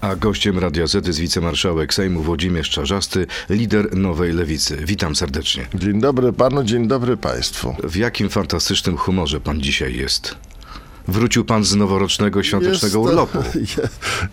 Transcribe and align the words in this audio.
A 0.00 0.16
gościem 0.16 0.58
Radia 0.58 0.86
Z 0.86 1.06
jest 1.06 1.18
wicemarszałek 1.18 1.94
Sejmu 1.94 2.22
Włodzimierz 2.22 2.70
Czarzasty, 2.70 3.26
lider 3.50 3.96
Nowej 3.96 4.32
Lewicy. 4.32 4.76
Witam 4.76 5.16
serdecznie. 5.16 5.66
Dzień 5.74 6.00
dobry 6.00 6.32
panu, 6.32 6.64
dzień 6.64 6.88
dobry 6.88 7.16
państwu. 7.16 7.74
W 7.84 7.96
jakim 7.96 8.28
fantastycznym 8.28 8.96
humorze 8.96 9.40
pan 9.40 9.60
dzisiaj 9.60 9.96
jest? 9.96 10.34
Wrócił 11.08 11.44
pan 11.44 11.64
z 11.64 11.74
noworocznego 11.74 12.42
świątecznego 12.42 12.98
Jestem- 12.98 13.00
urlopu. 13.00 13.38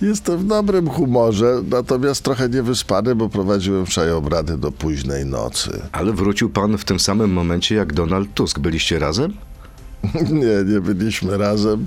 Jestem 0.07 0.37
w 0.37 0.45
dobrym 0.45 0.89
humorze, 0.89 1.61
natomiast 1.69 2.23
trochę 2.23 2.49
niewyspany, 2.49 3.15
bo 3.15 3.29
prowadziłem 3.29 3.85
wczoraj 3.85 4.11
obrady 4.11 4.57
do 4.57 4.71
późnej 4.71 5.25
nocy. 5.25 5.81
Ale 5.91 6.13
wrócił 6.13 6.49
pan 6.49 6.77
w 6.77 6.85
tym 6.85 6.99
samym 6.99 7.33
momencie 7.33 7.75
jak 7.75 7.93
Donald 7.93 8.33
Tusk. 8.33 8.59
Byliście 8.59 8.99
razem? 8.99 9.33
Nie, 10.29 10.73
nie 10.73 10.81
byliśmy 10.81 11.37
razem, 11.37 11.85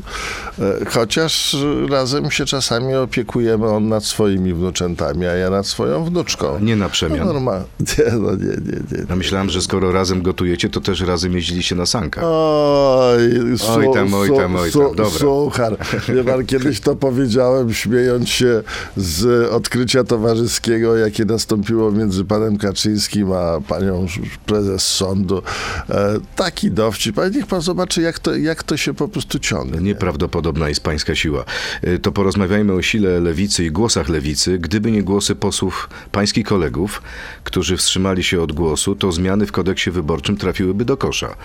e, 0.58 0.84
chociaż 0.90 1.56
razem 1.90 2.30
się 2.30 2.44
czasami 2.44 2.94
opiekujemy 2.94 3.66
on 3.68 3.88
nad 3.88 4.04
swoimi 4.04 4.54
wnuczętami, 4.54 5.26
a 5.26 5.32
ja 5.34 5.50
nad 5.50 5.66
swoją 5.66 6.04
wnuczką. 6.04 6.58
Nie 6.60 6.76
na 6.76 6.84
No 6.84 6.90
przemian. 6.90 7.26
normalnie. 7.26 7.66
Nie, 7.98 8.12
no 8.18 8.30
nie, 8.30 8.46
nie, 8.46 8.78
nie. 8.92 9.04
Ja 9.08 9.16
myślałem, 9.16 9.50
że 9.50 9.62
skoro 9.62 9.92
razem 9.92 10.22
gotujecie, 10.22 10.68
to 10.68 10.80
też 10.80 11.00
razem 11.00 11.32
jeździliście 11.34 11.74
na 11.74 11.86
sankach. 11.86 12.24
Oj, 12.26 13.58
su, 13.58 13.72
Oj 13.72 13.86
tam, 13.94 14.14
oj 14.14 14.28
tam, 14.36 14.56
oj 14.56 14.72
tam, 14.72 14.82
dobra. 14.82 15.04
Suchar. 15.18 15.76
Wie 16.08 16.24
pan, 16.24 16.46
kiedyś 16.52 16.80
to 16.80 16.96
powiedziałem, 16.96 17.74
śmiejąc 17.74 18.28
się 18.28 18.62
z 18.96 19.48
odkrycia 19.52 20.04
towarzyskiego, 20.04 20.96
jakie 20.96 21.24
nastąpiło 21.24 21.92
między 21.92 22.24
panem 22.24 22.58
Kaczyńskim 22.58 23.32
a 23.32 23.60
panią 23.68 24.06
prezes 24.46 24.82
sądu. 24.86 25.42
E, 25.90 26.18
taki 26.36 26.70
dowcip, 26.70 27.18
ale 27.18 27.30
niech 27.30 27.46
pan 27.46 27.60
zobaczy, 27.60 28.02
jak 28.02 28.09
to, 28.18 28.36
jak 28.36 28.62
to 28.62 28.76
się 28.76 28.94
po 28.94 29.08
prostu 29.08 29.38
ciągnie. 29.38 29.80
Nieprawdopodobna 29.80 30.68
jest 30.68 30.82
pańska 30.82 31.14
siła. 31.14 31.44
Y, 31.84 31.98
To 31.98 32.12
porozmawiajmy 32.12 32.72
o 32.72 32.82
sile 32.82 33.20
lewicy 33.20 33.64
i 33.64 33.70
głosach 33.70 34.08
lewicy. 34.08 34.58
Gdyby 34.58 34.90
nie 34.90 35.02
głosy 35.02 35.34
posłów 35.34 35.88
pańskich 36.12 36.46
kolegów, 36.46 37.02
którzy 37.44 37.76
wstrzymali 37.76 38.22
się 38.22 38.42
od 38.42 38.52
głosu, 38.52 38.94
to 38.94 39.12
zmiany 39.12 39.46
w 39.46 39.52
kodeksie 39.52 39.90
wyborczym 39.90 40.36
trafiłyby 40.36 40.84
do 40.84 40.96
kosza. 40.96 41.36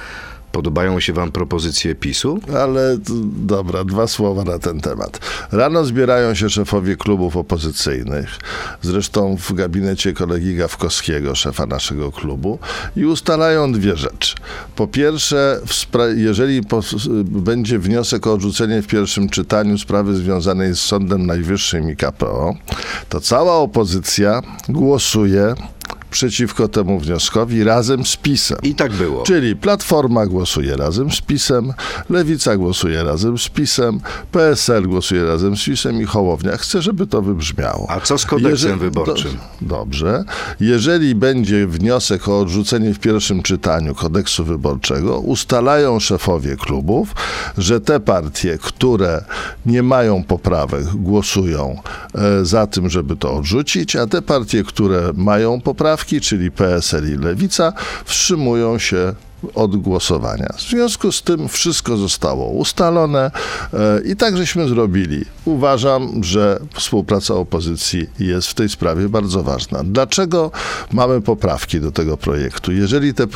Podobają 0.55 0.99
się 0.99 1.13
wam 1.13 1.31
propozycje 1.31 1.95
PiSu? 1.95 2.39
Ale 2.57 2.97
dobra, 3.35 3.83
dwa 3.83 4.07
słowa 4.07 4.43
na 4.43 4.59
ten 4.59 4.81
temat. 4.81 5.19
Rano 5.51 5.85
zbierają 5.85 6.35
się 6.35 6.49
szefowie 6.49 6.95
klubów 6.95 7.37
opozycyjnych, 7.37 8.29
zresztą 8.81 9.37
w 9.37 9.53
gabinecie 9.53 10.13
kolegi 10.13 10.55
Gawkowskiego, 10.55 11.35
szefa 11.35 11.65
naszego 11.65 12.11
klubu, 12.11 12.59
i 12.95 13.05
ustalają 13.05 13.71
dwie 13.71 13.95
rzeczy. 13.95 14.35
Po 14.75 14.87
pierwsze, 14.87 15.59
jeżeli 16.15 16.61
będzie 17.23 17.79
wniosek 17.79 18.27
o 18.27 18.33
odrzucenie 18.33 18.81
w 18.81 18.87
pierwszym 18.87 19.29
czytaniu 19.29 19.77
sprawy 19.77 20.15
związanej 20.15 20.75
z 20.75 20.79
Sądem 20.79 21.25
Najwyższym 21.25 21.89
i 21.91 21.95
KPO, 21.95 22.55
to 23.09 23.21
cała 23.21 23.55
opozycja 23.55 24.41
głosuje 24.69 25.55
przeciwko 26.15 26.67
temu 26.67 26.99
wnioskowi 26.99 27.63
razem 27.63 28.05
z 28.05 28.15
PiSem. 28.17 28.57
I 28.63 28.75
tak 28.75 28.93
było. 28.93 29.23
Czyli 29.23 29.55
Platforma 29.55 30.25
głosuje 30.25 30.77
razem 30.77 31.11
z 31.11 31.21
PiSem, 31.21 31.73
Lewica 32.09 32.57
głosuje 32.57 33.03
razem 33.03 33.37
z 33.37 33.49
PiSem, 33.49 33.99
PSL 34.31 34.87
głosuje 34.87 35.25
razem 35.25 35.57
z 35.57 35.65
PiSem 35.65 36.01
i 36.01 36.05
Hołownia. 36.05 36.57
Chcę, 36.57 36.81
żeby 36.81 37.07
to 37.07 37.21
wybrzmiało. 37.21 37.87
A 37.89 37.99
co 37.99 38.17
z 38.17 38.25
kodeksem 38.25 38.51
Jeżeli- 38.51 38.79
wyborczym? 38.79 39.31
Do, 39.61 39.75
dobrze. 39.77 40.23
Jeżeli 40.59 41.15
będzie 41.15 41.67
wniosek 41.67 42.27
o 42.27 42.39
odrzucenie 42.39 42.93
w 42.93 42.99
pierwszym 42.99 43.43
czytaniu 43.43 43.95
kodeksu 43.95 44.45
wyborczego, 44.45 45.19
ustalają 45.19 45.99
szefowie 45.99 46.55
klubów, 46.55 47.15
że 47.57 47.81
te 47.81 47.99
partie, 47.99 48.57
które 48.61 49.23
nie 49.65 49.83
mają 49.83 50.23
poprawek, 50.23 50.85
głosują 50.85 51.81
e, 52.15 52.45
za 52.45 52.67
tym, 52.67 52.89
żeby 52.89 53.15
to 53.15 53.33
odrzucić, 53.33 53.95
a 53.95 54.07
te 54.07 54.21
partie, 54.21 54.63
które 54.63 55.11
mają 55.15 55.61
poprawki, 55.61 56.04
czyli 56.21 56.51
PSL 56.51 57.13
i 57.13 57.17
Lewica, 57.17 57.73
wstrzymują 58.05 58.79
się 58.79 59.13
od 59.55 59.75
głosowania. 59.75 60.53
W 60.57 60.61
związku 60.61 61.11
z 61.11 61.21
tym 61.21 61.47
wszystko 61.47 61.97
zostało 61.97 62.49
ustalone 62.49 63.31
e, 63.73 64.01
i 64.05 64.15
tak 64.15 64.37
żeśmy 64.37 64.67
zrobili. 64.67 65.25
Uważam, 65.45 66.23
że 66.23 66.59
współpraca 66.73 67.33
opozycji 67.33 68.07
jest 68.19 68.47
w 68.47 68.53
tej 68.53 68.69
sprawie 68.69 69.09
bardzo 69.09 69.43
ważna. 69.43 69.83
Dlaczego 69.83 70.51
mamy 70.91 71.21
poprawki 71.21 71.81
do 71.81 71.91
tego 71.91 72.17
projektu? 72.17 72.71
Jeżeli 72.71 73.13
te, 73.13 73.27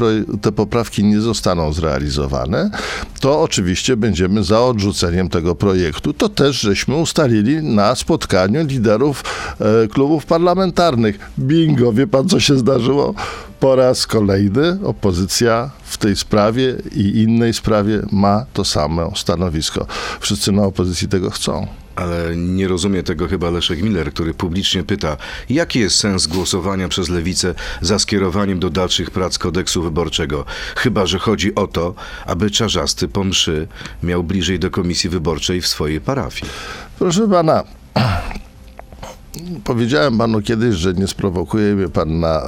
te 0.42 0.52
poprawki 0.52 1.04
nie 1.04 1.22
zostaną 1.22 1.74
zrealizowane, 1.74 2.70
to 3.20 3.42
oczywiście 3.42 3.98
będziemy 3.98 4.44
za 4.44 4.62
odrzuceniem 4.62 5.30
tego 5.30 5.56
projektu. 5.56 6.14
To 6.14 6.30
też 6.30 6.60
żeśmy 6.60 6.96
ustalili 6.96 7.64
na 7.64 7.96
spotkaniu 7.96 8.66
liderów 8.66 9.24
e, 9.60 9.88
klubów 9.88 10.26
parlamentarnych. 10.26 11.20
Bingo, 11.40 11.94
wie 11.94 12.08
pan 12.08 12.30
co 12.30 12.40
się 12.40 12.58
zdarzyło? 12.58 13.14
Po 13.60 13.76
raz 13.76 14.08
kolejny 14.08 14.80
opozycja 14.84 15.70
w 15.84 15.98
tej 15.98 16.16
sprawie 16.16 16.76
i 16.96 17.24
innej 17.24 17.54
sprawie 17.54 18.02
ma 18.12 18.46
to 18.54 18.66
samo 18.66 19.16
stanowisko. 19.16 19.88
Wszyscy 20.20 20.52
na 20.52 20.64
opozycji 20.64 21.08
tego 21.08 21.30
chcą. 21.30 21.68
Ale 21.96 22.36
nie 22.38 22.68
rozumie 22.68 23.04
tego 23.04 23.28
chyba 23.28 23.50
Leszek 23.50 23.82
Miller, 23.82 24.14
który 24.14 24.34
publicznie 24.34 24.84
pyta, 24.84 25.18
jaki 25.50 25.80
jest 25.80 25.96
sens 25.96 26.28
głosowania 26.28 26.88
przez 26.88 27.10
lewicę 27.10 27.56
za 27.82 28.00
skierowaniem 28.00 28.60
do 28.60 28.70
dalszych 28.70 29.12
prac 29.12 29.38
kodeksu 29.38 29.84
wyborczego, 29.84 30.46
chyba 30.76 31.06
że 31.06 31.20
chodzi 31.20 31.56
o 31.56 31.68
to, 31.68 31.96
aby 32.26 32.52
Czarzasty 32.52 33.08
po 33.08 33.24
mszy 33.24 33.68
miał 34.04 34.24
bliżej 34.24 34.60
do 34.60 34.72
komisji 34.72 35.10
wyborczej 35.10 35.62
w 35.62 35.68
swojej 35.68 36.02
parafii. 36.02 36.52
Proszę 37.00 37.28
pana, 37.28 37.64
powiedziałem 39.64 40.18
panu 40.18 40.42
kiedyś, 40.42 40.76
że 40.76 40.94
nie 40.94 41.08
sprowokuje 41.08 41.76
mnie 41.76 41.90
pan 41.90 42.20
na 42.20 42.42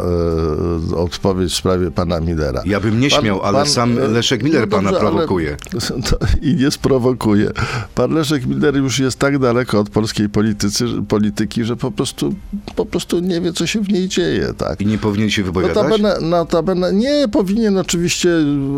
e, 0.92 0.96
odpowiedź 0.96 1.52
w 1.52 1.56
sprawie 1.56 1.92
pana 1.92 2.20
Millera. 2.20 2.62
Ja 2.66 2.80
bym 2.80 3.00
nie 3.00 3.10
Pan- 3.10 3.22
śmiał, 3.22 3.42
ale 3.42 3.58
pan, 3.58 3.68
sam 3.68 3.98
e, 3.98 4.08
Leszek 4.08 4.44
Miller 4.44 4.62
no 4.62 4.78
pana 4.78 4.92
dobrze, 4.92 5.08
ale- 5.08 5.12
prowokuje. 5.16 5.58
To, 6.10 6.18
I 6.42 6.56
nie 6.56 6.72
sprowokuje. 6.72 7.52
Pan 7.96 8.12
Leszek 8.14 8.46
Miller 8.46 8.76
już 8.78 9.00
jest 9.00 9.20
tak 9.20 9.40
daleko 9.40 9.80
od 9.80 9.90
polskiej 9.90 10.30
politycy, 10.30 10.86
polityki, 11.08 11.64
że 11.64 11.76
po 11.76 11.92
prostu, 11.92 12.36
po 12.76 12.86
prostu 12.86 13.20
nie 13.20 13.42
wie, 13.42 13.54
co 13.54 13.68
się 13.68 13.80
w 13.82 13.90
niej 13.90 14.08
dzieje. 14.08 14.54
Tak? 14.58 14.82
I 14.82 14.86
nie 14.86 14.98
powinien 14.98 15.30
się 15.30 15.44
wypowiadać? 15.44 15.76
Notabene, 15.76 16.16
notabene, 16.22 16.94
nie, 16.94 17.28
powinien 17.32 17.78
oczywiście 17.78 18.30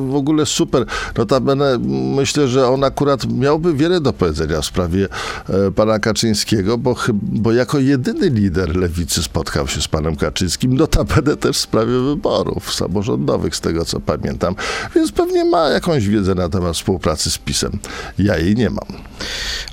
w 0.10 0.16
ogóle 0.16 0.46
super. 0.46 0.86
Notabene 1.18 1.78
myślę, 2.16 2.48
że 2.48 2.68
on 2.68 2.84
akurat 2.84 3.26
miałby 3.34 3.74
wiele 3.74 4.02
do 4.02 4.14
powiedzenia 4.14 4.62
w 4.62 4.66
sprawie 4.66 5.08
e, 5.50 5.72
pana 5.72 6.00
Kaczyńskiego, 6.00 6.78
bo, 6.78 6.96
bo 7.14 7.52
jako 7.52 7.80
jedyny 7.80 8.13
lider 8.22 8.76
lewicy 8.76 9.24
spotkał 9.24 9.68
się 9.68 9.82
z 9.82 9.88
panem 9.88 10.16
Kaczyńskim, 10.16 10.76
notabene 10.78 11.38
też 11.38 11.58
w 11.58 11.62
sprawie 11.62 12.00
wyborów 12.00 12.74
samorządowych, 12.74 13.56
z 13.56 13.62
tego 13.62 13.86
co 13.86 14.00
pamiętam. 14.00 14.56
Więc 14.96 15.12
pewnie 15.12 15.46
ma 15.46 15.70
jakąś 15.70 16.08
wiedzę 16.08 16.36
na 16.36 16.50
temat 16.50 16.76
współpracy 16.76 17.32
z 17.32 17.38
PiSem. 17.38 17.80
Ja 18.20 18.38
jej 18.38 18.56
nie 18.56 18.70
mam. 18.70 19.04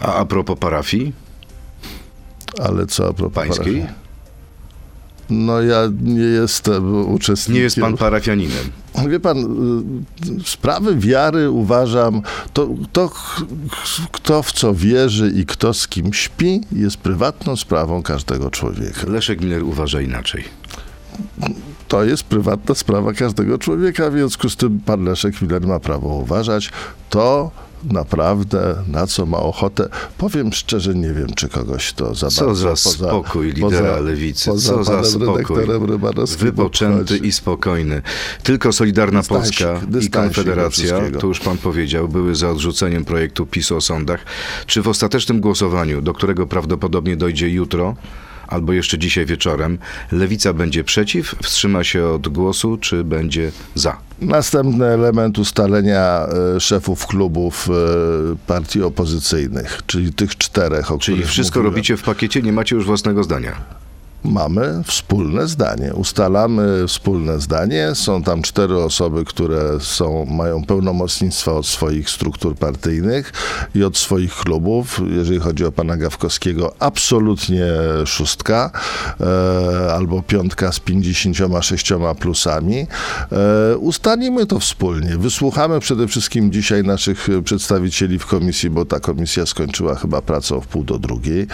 A 0.01 0.15
a 0.15 0.25
propos 0.25 0.59
parafii 0.59 1.13
Ale 2.59 2.87
co 2.87 3.09
a 3.09 3.13
propos 3.13 3.35
pańskiej? 3.35 3.81
parafii? 3.81 4.10
No 5.31 5.63
ja 5.63 5.83
nie 6.03 6.23
jestem 6.23 7.09
uczestnikiem. 7.13 7.55
Nie 7.55 7.63
jest 7.63 7.81
pan 7.81 7.97
parafianinem. 7.97 8.65
Wie 9.09 9.21
pan, 9.21 9.39
y, 9.39 10.45
sprawy 10.45 10.97
wiary 10.97 11.51
uważam, 11.51 12.23
to, 12.53 12.69
to 12.93 13.11
kto 14.13 14.43
w 14.43 14.53
co 14.53 14.75
wierzy 14.75 15.33
i 15.37 15.47
kto 15.47 15.75
z 15.75 15.89
kim 15.89 16.13
śpi, 16.13 16.61
jest 16.73 16.97
prywatną 16.97 17.57
sprawą 17.57 18.03
każdego 18.03 18.51
człowieka. 18.51 19.01
Leszek 19.07 19.41
Miller 19.41 19.65
uważa 19.65 20.01
inaczej. 20.01 20.45
To 21.89 22.05
jest 22.05 22.23
prywatna 22.23 22.75
sprawa 22.75 23.13
każdego 23.13 23.59
człowieka, 23.59 24.11
w 24.11 24.13
związku 24.13 24.49
z 24.49 24.57
tym 24.57 24.81
pan 24.81 25.05
Leszek 25.05 25.43
Miller 25.43 25.67
ma 25.67 25.81
prawo 25.81 26.09
uważać. 26.09 26.71
To 27.11 27.51
naprawdę, 27.85 28.77
na 28.89 29.07
co 29.07 29.27
ma 29.27 29.39
ochotę. 29.39 29.89
Powiem 30.19 30.53
szczerze, 30.53 30.95
nie 30.95 31.13
wiem, 31.13 31.29
czy 31.37 31.49
kogoś 31.49 31.93
to 31.93 32.15
za 32.15 32.29
Co 32.29 32.47
bardzo 32.47 32.77
za 32.77 32.77
spokój 32.77 33.53
lidera 33.53 34.01
lewicy, 34.01 34.51
poza 34.51 34.73
co 34.73 34.85
za 34.85 35.05
spokój. 35.05 35.57
Wypoczęty 36.39 37.17
i 37.17 37.33
spokojny. 37.33 38.03
Tylko 38.43 38.73
Solidarna 38.73 39.19
Dystansik, 39.19 39.59
Polska 39.59 39.87
i 39.89 39.91
dystansik 39.91 40.11
do 40.11 40.19
Konfederacja, 40.21 41.01
to 41.21 41.27
już 41.27 41.41
pan 41.41 41.59
powiedział, 41.59 42.09
były 42.09 42.35
za 42.35 42.51
odrzuceniem 42.51 43.05
projektu 43.05 43.47
PiSu 43.47 43.77
o 43.77 43.81
sądach. 43.81 44.25
Czy 44.67 44.83
w 44.83 44.89
ostatecznym 44.89 45.41
głosowaniu, 45.41 46.03
do 46.03 46.13
którego 46.13 46.47
prawdopodobnie 46.47 47.17
dojdzie 47.17 47.49
jutro, 47.49 47.97
albo 48.51 48.73
jeszcze 48.73 48.99
dzisiaj 48.99 49.27
wieczorem, 49.27 49.79
Lewica 50.13 50.53
będzie 50.53 50.85
przeciw, 50.85 51.35
wstrzyma 51.43 51.85
się 51.85 52.07
od 52.07 52.29
głosu, 52.29 52.77
czy 52.77 53.05
będzie 53.05 53.53
za? 53.75 53.97
Następny 54.21 54.87
element 54.87 55.39
ustalenia 55.39 56.27
e, 56.57 56.61
szefów 56.61 57.07
klubów 57.07 57.69
e, 57.71 58.37
partii 58.47 58.83
opozycyjnych, 58.83 59.81
czyli 59.87 60.13
tych 60.13 60.37
czterech, 60.37 60.93
o 60.93 60.99
Czyli 60.99 61.25
wszystko 61.25 61.59
mówiłem. 61.59 61.75
robicie 61.75 61.97
w 61.97 62.03
pakiecie, 62.03 62.43
nie 62.43 62.53
macie 62.53 62.77
już 62.77 62.85
własnego 62.87 63.25
zdania. 63.25 63.57
Mamy 64.25 64.83
wspólne 64.87 65.49
zdanie. 65.49 65.95
Ustalamy 65.95 66.85
wspólne 66.89 67.41
zdanie. 67.41 67.91
Są 67.95 68.23
tam 68.23 68.43
cztery 68.43 68.77
osoby, 68.77 69.25
które 69.25 69.81
są, 69.81 70.27
mają 70.27 70.65
pełnomocnictwa 70.65 71.53
od 71.53 71.67
swoich 71.67 72.11
struktur 72.11 72.57
partyjnych 72.57 73.33
i 73.75 73.85
od 73.85 73.97
swoich 73.97 74.35
klubów. 74.35 75.01
Jeżeli 75.11 75.39
chodzi 75.39 75.65
o 75.65 75.73
pana 75.73 75.97
Gawkowskiego, 75.97 76.75
absolutnie 76.79 77.67
szóstka 78.07 78.71
e, 79.21 79.95
albo 79.95 80.23
piątka 80.23 80.73
z 80.73 80.81
56 80.81 81.93
plusami. 82.21 82.87
E, 83.33 83.77
ustalimy 83.77 84.47
to 84.47 84.61
wspólnie. 84.61 85.17
Wysłuchamy 85.17 85.81
przede 85.81 86.09
wszystkim 86.09 86.53
dzisiaj 86.53 86.83
naszych 86.83 87.29
przedstawicieli 87.45 88.19
w 88.19 88.27
komisji, 88.27 88.71
bo 88.71 88.85
ta 88.85 89.01
komisja 89.01 89.47
skończyła 89.47 89.95
chyba 89.95 90.23
pracę 90.23 90.57
o 90.57 90.61
wpół 90.61 90.85
do 90.85 90.99
drugiej 90.99 91.47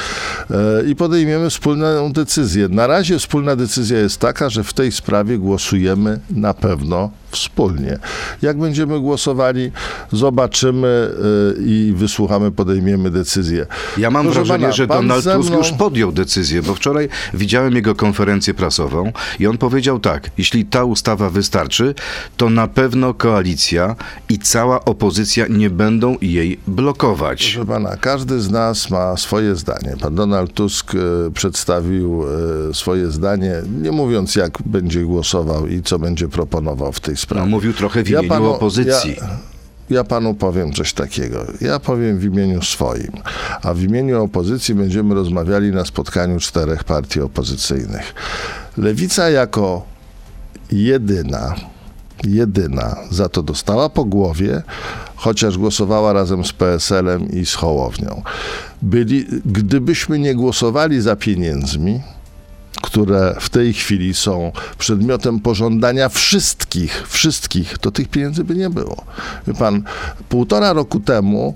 e, 0.51 0.91
i 0.91 0.97
podejmiemy 0.97 1.51
wspólną 1.51 2.13
decyzję. 2.13 2.56
Na 2.71 2.87
razie 2.87 3.19
wspólna 3.19 3.57
decyzja 3.57 3.99
jest 3.99 4.19
taka, 4.21 4.51
że 4.51 4.65
w 4.65 4.73
tej 4.73 4.93
sprawie 4.93 5.39
głosujemy 5.39 6.21
na 6.31 6.55
pewno 6.55 7.11
wspólnie. 7.31 7.99
Jak 8.43 8.59
będziemy 8.59 9.01
głosowali, 9.01 9.71
zobaczymy 10.13 11.11
e, 11.59 11.63
i 11.63 11.93
wysłuchamy, 11.97 12.51
podejmiemy 12.53 13.11
decyzję. 13.11 13.67
Ja 13.99 14.11
mam 14.11 14.25
Proszę 14.27 14.39
wrażenie, 14.41 14.63
pana, 14.65 14.73
że 14.73 14.87
Donald 14.87 15.25
ze 15.25 15.35
Tusk 15.37 15.49
mną- 15.51 15.59
już 15.59 15.73
podjął 15.73 16.13
decyzję, 16.13 16.63
bo 16.63 16.75
wczoraj 16.75 17.09
widziałem 17.35 17.75
jego 17.75 17.95
konferencję 17.95 18.55
prasową 18.55 19.13
i 19.41 19.47
on 19.47 19.59
powiedział 19.59 19.99
tak, 20.01 20.31
jeśli 20.39 20.65
ta 20.65 20.85
ustawa 20.85 21.31
wystarczy, 21.31 21.95
to 22.37 22.51
na 22.51 22.69
pewno 22.69 23.15
koalicja 23.15 23.97
i 24.29 24.39
cała 24.39 24.85
opozycja 24.85 25.47
nie 25.51 25.71
będą 25.71 26.17
jej 26.21 26.61
blokować. 26.67 27.53
Proszę 27.53 27.67
pana, 27.67 27.97
każdy 27.97 28.41
z 28.41 28.51
nas 28.51 28.91
ma 28.91 29.17
swoje 29.17 29.57
zdanie. 29.57 29.97
Pan 30.01 30.15
Donald 30.15 30.53
Tusk 30.55 30.95
e, 30.95 30.99
przedstawił 31.35 32.25
e, 32.25 32.27
swoje 32.73 33.11
zdanie, 33.11 33.55
nie 33.83 33.93
mówiąc 33.93 34.37
jak 34.37 34.59
będzie 34.67 35.03
głosował 35.03 35.67
i 35.67 35.83
co 35.83 35.99
będzie 35.99 36.29
proponował 36.29 36.93
w 36.93 37.01
tej 37.01 37.17
sprawie. 37.17 37.45
No, 37.47 37.51
mówił 37.51 37.73
trochę 37.73 38.03
w 38.05 38.09
Ja 38.09 38.19
imieniu 38.21 38.35
panu- 38.35 38.51
opozycji. 38.55 39.17
Ja, 39.21 39.29
ja 39.91 40.05
panu 40.05 40.35
powiem 40.35 40.73
coś 40.73 40.93
takiego. 40.93 41.45
Ja 41.61 41.79
powiem 41.81 42.19
w 42.19 42.25
imieniu 42.25 42.63
swoim, 42.63 43.13
a 43.63 43.75
w 43.75 43.83
imieniu 43.83 44.23
opozycji 44.23 44.75
będziemy 44.75 45.15
rozmawiali 45.15 45.71
na 45.71 45.85
spotkaniu 45.85 46.41
czterech 46.41 46.85
partii 46.85 47.21
opozycyjnych. 47.21 48.15
Lewica 48.79 49.31
jako 49.31 49.83
jedyna, 50.73 51.55
jedyna 52.25 52.97
za 53.11 53.29
to 53.29 53.43
dostała 53.43 53.89
po 53.89 54.05
głowie, 54.05 54.63
chociaż 55.17 55.59
głosowała 55.59 56.13
razem 56.13 56.45
z 56.45 56.53
PSL-em 56.53 57.31
i 57.33 57.47
z 57.47 57.55
Hołownią. 57.55 58.23
Byli, 58.83 59.27
gdybyśmy 59.47 60.19
nie 60.19 60.35
głosowali 60.35 61.01
za 61.01 61.17
pieniędzmi, 61.17 62.01
które 62.83 63.37
w 63.41 63.49
tej 63.49 63.73
chwili 63.73 64.15
są 64.15 64.53
przedmiotem 64.79 65.41
pożądania 65.41 66.09
wszystkich, 66.09 67.09
wszystkich, 67.09 67.79
to 67.79 67.91
tych 67.91 68.09
pieniędzy 68.09 68.45
by 68.45 68.55
nie 68.55 68.71
było. 68.71 69.05
Wie 69.47 69.55
pan, 69.55 69.83
półtora 70.29 70.73
roku 70.73 71.01
temu 71.01 71.55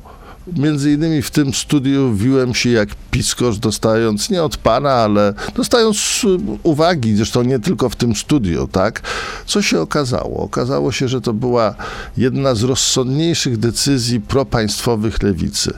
Między 0.56 0.92
innymi 0.92 1.22
w 1.22 1.30
tym 1.30 1.54
studiu 1.54 2.14
wiłem 2.14 2.54
się 2.54 2.70
jak 2.70 2.88
piskorz, 3.10 3.58
dostając 3.58 4.30
nie 4.30 4.42
od 4.42 4.56
pana, 4.56 4.90
ale 4.92 5.34
dostając 5.56 6.24
y, 6.24 6.26
uwagi, 6.62 7.16
zresztą 7.16 7.42
nie 7.42 7.58
tylko 7.58 7.88
w 7.88 7.96
tym 7.96 8.16
studiu, 8.16 8.68
tak? 8.68 9.00
Co 9.46 9.62
się 9.62 9.80
okazało? 9.80 10.36
Okazało 10.38 10.92
się, 10.92 11.08
że 11.08 11.20
to 11.20 11.32
była 11.32 11.74
jedna 12.16 12.54
z 12.54 12.62
rozsądniejszych 12.62 13.56
decyzji 13.56 14.20
propaństwowych 14.20 15.22
lewicy, 15.22 15.72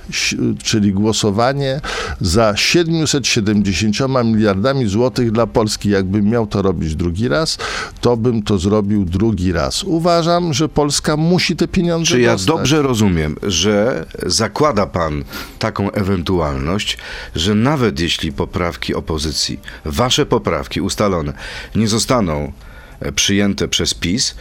czyli 0.63 0.93
głosowanie 0.93 1.81
za 2.21 2.57
770 2.57 3.97
miliardami 4.25 4.87
złotych 4.89 5.33
dla 5.33 5.47
Polski. 5.47 5.89
Jakbym 5.91 6.25
miał 6.29 6.47
to 6.47 6.63
robić 6.63 6.95
drugi 6.97 7.29
raz, 7.29 7.59
to 8.01 8.17
bym 8.17 8.43
to 8.43 8.59
zrobił 8.59 9.05
drugi 9.05 9.53
raz. 9.53 9.85
Uważam, 9.85 10.55
że 10.55 10.69
Polska 10.69 11.17
musi 11.17 11.57
te 11.57 11.69
pieniądze 11.69 12.07
Czy 12.11 12.21
ja 12.21 12.33
dostać. 12.33 12.47
dobrze 12.57 12.83
rozumiem, 12.83 13.37
że 13.43 14.07
zakłada 14.53 14.87
pan 14.87 15.25
taką 15.59 15.91
ewentualność, 15.91 16.99
że 17.35 17.55
nawet 17.55 18.01
jeśli 18.01 18.33
poprawki 18.33 18.95
opozycji, 18.95 19.61
wasze 19.85 20.27
poprawki 20.27 20.81
ustalone, 20.81 21.33
nie 21.75 21.89
zostaną 21.89 22.53
e, 23.01 23.13
przyjęte 23.13 23.69
przez 23.69 23.95
PiS, 23.95 24.35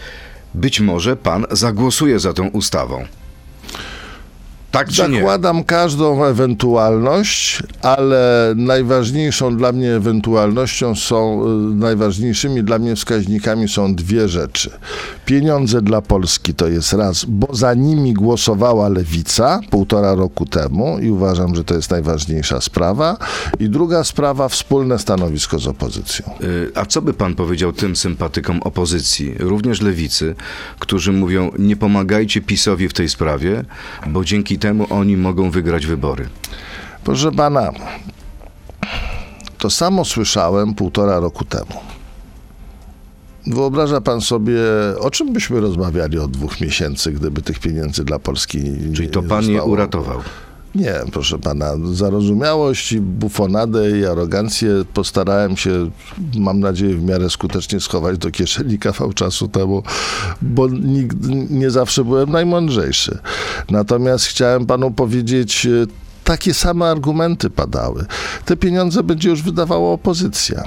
być 0.54 0.80
może 0.80 1.16
pan 1.16 1.46
zagłosuje 1.52 2.19
za 2.19 2.34
tą 2.34 2.48
ustawą? 2.48 3.06
Tak 4.71 4.89
czy 4.89 5.09
nie? 5.09 5.18
Zakładam 5.18 5.63
każdą 5.63 6.23
ewentualność, 6.23 7.63
ale 7.81 8.53
najważniejszą 8.56 9.57
dla 9.57 9.71
mnie 9.71 9.95
ewentualnością 9.95 10.95
są, 10.95 11.44
y, 11.71 11.75
najważniejszymi 11.75 12.63
dla 12.63 12.79
mnie 12.79 12.95
wskaźnikami 12.95 13.69
są 13.69 13.95
dwie 13.95 14.27
rzeczy. 14.27 14.71
Pieniądze 15.25 15.81
dla 15.81 16.01
Polski 16.01 16.53
to 16.53 16.68
jest 16.68 16.94
raz, 16.94 17.25
bo 17.25 17.56
za 17.56 17.73
nimi 17.73 18.13
głosowała 18.13 18.89
lewica 18.89 19.59
półtora 19.69 20.15
roku 20.15 20.45
temu 20.45 21.00
i 21.00 21.09
uważam, 21.09 21.56
że 21.56 21.63
to 21.63 21.75
jest 21.75 21.91
najważniejsza 21.91 22.62
sprawa. 22.62 23.18
I 23.59 23.69
druga 23.69 24.03
sprawa, 24.03 24.50
wspólne 24.50 25.00
stanowisko 25.00 25.59
z 25.59 25.68
opozycją. 25.68 26.25
Y, 26.44 26.71
A 26.75 26.85
co 26.85 27.01
by 27.01 27.13
pan 27.13 27.35
powiedział 27.35 27.73
tym 27.73 27.95
sympatykom 27.95 28.62
opozycji, 28.62 29.35
również 29.39 29.81
lewicy, 29.81 30.35
którzy 30.79 31.12
mówią, 31.12 31.51
nie 31.59 31.75
pomagajcie 31.75 32.41
PiSowi 32.41 32.89
w 32.89 32.94
tej 32.94 33.09
sprawie, 33.09 33.63
bo 34.07 34.25
dzięki 34.25 34.61
temu 34.62 34.88
oni 34.90 35.18
mogą 35.18 35.52
wygrać 35.52 35.86
wybory? 35.86 36.30
Proszę 37.04 37.31
pana, 37.31 37.72
to 39.58 39.69
samo 39.69 40.06
słyszałem 40.06 40.74
półtora 40.74 41.19
roku 41.19 41.46
temu. 41.46 41.74
Wyobraża 43.48 44.02
pan 44.02 44.22
sobie, 44.22 44.58
o 45.00 45.12
czym 45.12 45.34
byśmy 45.34 45.60
rozmawiali 45.60 46.19
od 46.19 46.31
dwóch 46.31 46.62
miesięcy, 46.62 47.12
gdyby 47.12 47.42
tych 47.42 47.60
pieniędzy 47.60 48.04
dla 48.04 48.19
Polski 48.19 48.58
nie 48.63 48.94
Czyli 48.96 49.10
to 49.10 49.24
pan 49.24 49.40
je 49.42 49.46
zostało? 49.48 49.72
uratował. 49.72 50.19
Nie, 50.75 50.94
proszę 51.12 51.39
pana, 51.39 51.71
zarozumiałość 51.94 52.91
i 52.91 53.01
bufonadę 53.01 54.00
i 54.00 54.06
arogancję 54.06 54.69
postarałem 54.94 55.57
się, 55.57 55.89
mam 56.38 56.59
nadzieję, 56.59 56.95
w 56.95 57.03
miarę 57.03 57.29
skutecznie 57.29 57.79
schować 57.79 58.18
do 58.18 58.31
kieszeni 58.31 58.79
kawał 58.79 59.13
czasu 59.13 59.47
temu, 59.47 59.83
bo 60.41 60.68
nigdy, 60.68 61.47
nie 61.50 61.71
zawsze 61.71 62.03
byłem 62.03 62.31
najmądrzejszy. 62.31 63.18
Natomiast 63.69 64.25
chciałem 64.25 64.65
panu 64.65 64.91
powiedzieć, 64.91 65.65
e, 65.65 65.69
takie 66.23 66.53
same 66.53 66.85
argumenty 66.85 67.50
padały. 67.50 68.06
Te 68.45 68.57
pieniądze 68.57 69.03
będzie 69.03 69.29
już 69.29 69.41
wydawała 69.41 69.91
opozycja. 69.91 70.63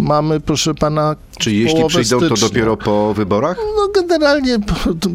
Mamy, 0.00 0.40
proszę 0.40 0.74
pana, 0.74 1.16
Czy 1.38 1.52
jeśli 1.52 1.84
przyjdą, 1.88 2.20
to 2.20 2.26
stycznia. 2.26 2.48
dopiero 2.48 2.76
po 2.76 3.14
wyborach? 3.14 3.56
No 3.76 3.88
generalnie 4.02 4.58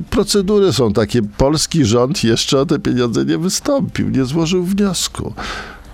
procedury 0.10 0.74
są 0.74 0.94
takie. 0.94 1.22
Polski 1.38 1.86
rząd 1.86 2.24
jeszcze 2.24 2.60
o 2.60 2.66
te 2.66 2.80
pieniądze 2.80 3.26
nie 3.26 3.38
wystąpił, 3.38 4.10
nie 4.10 4.26
złożył 4.26 4.64
wniosku. 4.64 5.34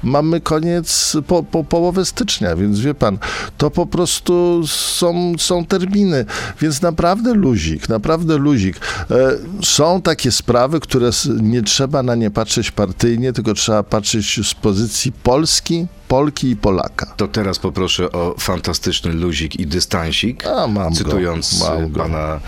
Mamy 0.04 0.42
koniec, 0.42 1.18
po, 1.28 1.44
po 1.44 1.64
połowę 1.64 2.06
stycznia, 2.06 2.56
więc 2.56 2.80
wie 2.80 2.94
pan, 2.94 3.18
to 3.58 3.72
po 3.72 3.86
prostu 3.86 4.62
są, 4.68 5.34
są 5.38 5.66
terminy, 5.66 6.26
więc 6.62 6.82
naprawdę 6.82 7.34
luzik, 7.34 7.90
naprawdę 7.90 8.38
luzik. 8.38 8.78
E, 9.12 9.32
są 9.64 10.02
takie 10.02 10.32
sprawy, 10.32 10.80
które 10.80 11.10
nie 11.42 11.62
trzeba 11.62 12.04
na 12.04 12.16
nie 12.16 12.32
patrzeć 12.32 12.72
partyjnie, 12.72 13.34
tylko 13.34 13.54
trzeba 13.54 13.84
patrzeć 13.84 14.40
z 14.48 14.54
pozycji 14.54 15.12
Polski, 15.12 15.88
Polki 16.12 16.50
i 16.50 16.56
Polaka. 16.56 17.06
To 17.18 17.28
teraz 17.28 17.60
poproszę 17.60 18.12
o 18.12 18.36
fantastyczny 18.40 19.14
luzik 19.14 19.60
i 19.60 19.68
dystansik, 19.68 20.48
A, 20.48 20.68
mam 20.68 20.94
cytując 20.94 21.60
go, 21.60 21.66
mam 21.70 21.84
y, 21.84 21.90
go. 21.90 22.00
pana 22.00 22.40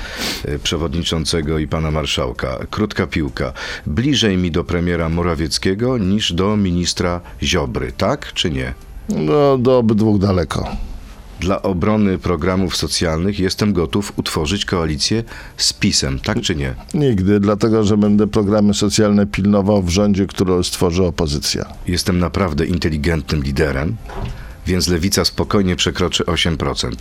y, 0.46 0.60
przewodniczącego 0.60 1.60
i 1.60 1.68
pana 1.68 1.92
marszałka. 1.92 2.58
Krótka 2.70 3.08
piłka. 3.08 3.54
Bliżej 3.86 4.38
mi 4.38 4.52
do 4.52 4.64
premiera 4.64 5.10
Morawieckiego 5.10 5.98
niż 5.98 6.34
do 6.34 6.58
ministra 6.58 7.22
Ziobry, 7.44 7.92
tak 7.92 8.34
czy 8.34 8.52
nie? 8.52 8.74
No, 9.10 9.58
do 9.58 9.78
obydwu 9.78 10.20
daleko. 10.20 10.70
Dla 11.44 11.62
obrony 11.62 12.18
programów 12.18 12.76
socjalnych 12.76 13.40
jestem 13.40 13.74
gotów 13.74 14.14
utworzyć 14.16 14.66
koalicję 14.66 15.24
z 15.58 15.74
PiSem, 15.74 16.20
tak 16.20 16.42
czy 16.42 16.56
nie? 16.56 16.76
Nigdy, 16.94 17.40
dlatego 17.40 17.84
że 17.84 17.98
będę 17.98 18.28
programy 18.28 18.74
socjalne 18.74 19.26
pilnował 19.26 19.84
w 19.84 19.90
rządzie, 19.90 20.28
który 20.28 20.64
stworzy 20.64 21.04
opozycja. 21.04 21.66
Jestem 21.88 22.20
naprawdę 22.20 22.66
inteligentnym 22.66 23.44
liderem, 23.44 23.96
więc 24.68 24.88
lewica 24.88 25.26
spokojnie 25.26 25.76
przekroczy 25.76 26.24
8%. 26.24 26.92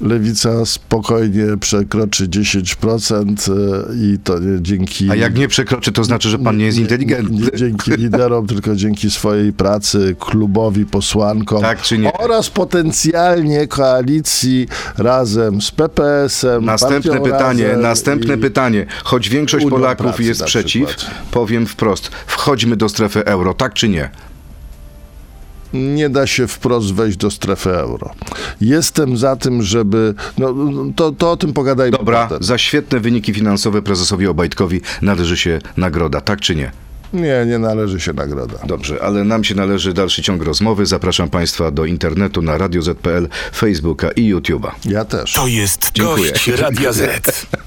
Lewica 0.00 0.66
spokojnie 0.66 1.56
przekroczy 1.60 2.28
10% 2.28 3.52
e, 3.52 3.96
i 3.96 4.18
to 4.24 4.38
nie 4.38 4.62
dzięki. 4.62 5.10
A 5.10 5.14
jak 5.14 5.38
nie 5.38 5.48
przekroczy, 5.48 5.92
to 5.92 6.04
znaczy, 6.04 6.28
że 6.28 6.38
pan 6.38 6.56
nie 6.56 6.64
jest 6.64 6.78
inteligentny. 6.78 7.36
Nie, 7.36 7.58
dzięki 7.58 7.90
liderom, 7.90 8.46
tylko 8.56 8.76
dzięki 8.76 9.10
swojej 9.10 9.52
pracy, 9.52 10.16
klubowi, 10.18 10.86
posłankom. 10.86 11.62
Tak 11.62 11.82
czy 11.82 11.98
nie? 11.98 12.12
Oraz 12.12 12.50
potencjalnie 12.50 13.66
koalicji 13.66 14.68
razem 14.98 15.62
z 15.62 15.70
PPS-em. 15.70 16.64
Następne 16.64 17.20
pytanie, 17.20 17.76
następne 17.76 18.38
pytanie. 18.38 18.86
Choć 19.04 19.28
większość 19.28 19.64
Unią 19.64 19.76
Polaków 19.76 20.06
Pracy 20.06 20.22
jest 20.22 20.44
przeciw, 20.44 20.88
przykład. 20.88 21.14
powiem 21.30 21.66
wprost, 21.66 22.10
wchodźmy 22.26 22.76
do 22.76 22.88
strefy 22.88 23.24
euro, 23.24 23.54
tak 23.54 23.74
czy 23.74 23.88
nie? 23.88 24.10
Nie 25.76 26.08
da 26.08 26.26
się 26.26 26.46
wprost 26.46 26.94
wejść 26.94 27.16
do 27.16 27.30
strefy 27.30 27.70
euro. 27.70 28.10
Jestem 28.60 29.16
za 29.16 29.36
tym, 29.36 29.62
żeby. 29.62 30.14
No, 30.38 30.54
to, 30.96 31.12
to 31.12 31.30
o 31.30 31.36
tym 31.36 31.52
pogadajmy. 31.52 31.98
Dobra, 31.98 32.26
potem. 32.26 32.42
za 32.42 32.58
świetne 32.58 33.00
wyniki 33.00 33.34
finansowe 33.34 33.82
prezesowi 33.82 34.26
Obajtkowi 34.26 34.80
należy 35.02 35.36
się 35.36 35.58
nagroda, 35.76 36.20
tak 36.20 36.40
czy 36.40 36.56
nie? 36.56 36.70
Nie, 37.12 37.44
nie 37.46 37.58
należy 37.58 38.00
się 38.00 38.12
nagroda. 38.12 38.58
Dobrze, 38.66 39.02
ale 39.02 39.24
nam 39.24 39.44
się 39.44 39.54
należy 39.54 39.92
dalszy 39.92 40.22
ciąg 40.22 40.42
rozmowy. 40.42 40.86
Zapraszam 40.86 41.28
Państwa 41.28 41.70
do 41.70 41.84
internetu 41.84 42.42
na 42.42 42.58
Radio 42.58 42.82
ZPL, 42.82 43.28
Facebooka 43.54 44.10
i 44.10 44.34
YouTube'a. 44.34 44.70
Ja 44.84 45.04
też. 45.04 45.32
To 45.32 45.46
jest 45.46 45.90
Dziękuję. 45.94 46.32
gość 46.32 46.48
Radia 46.48 46.92
Z. 46.92 47.46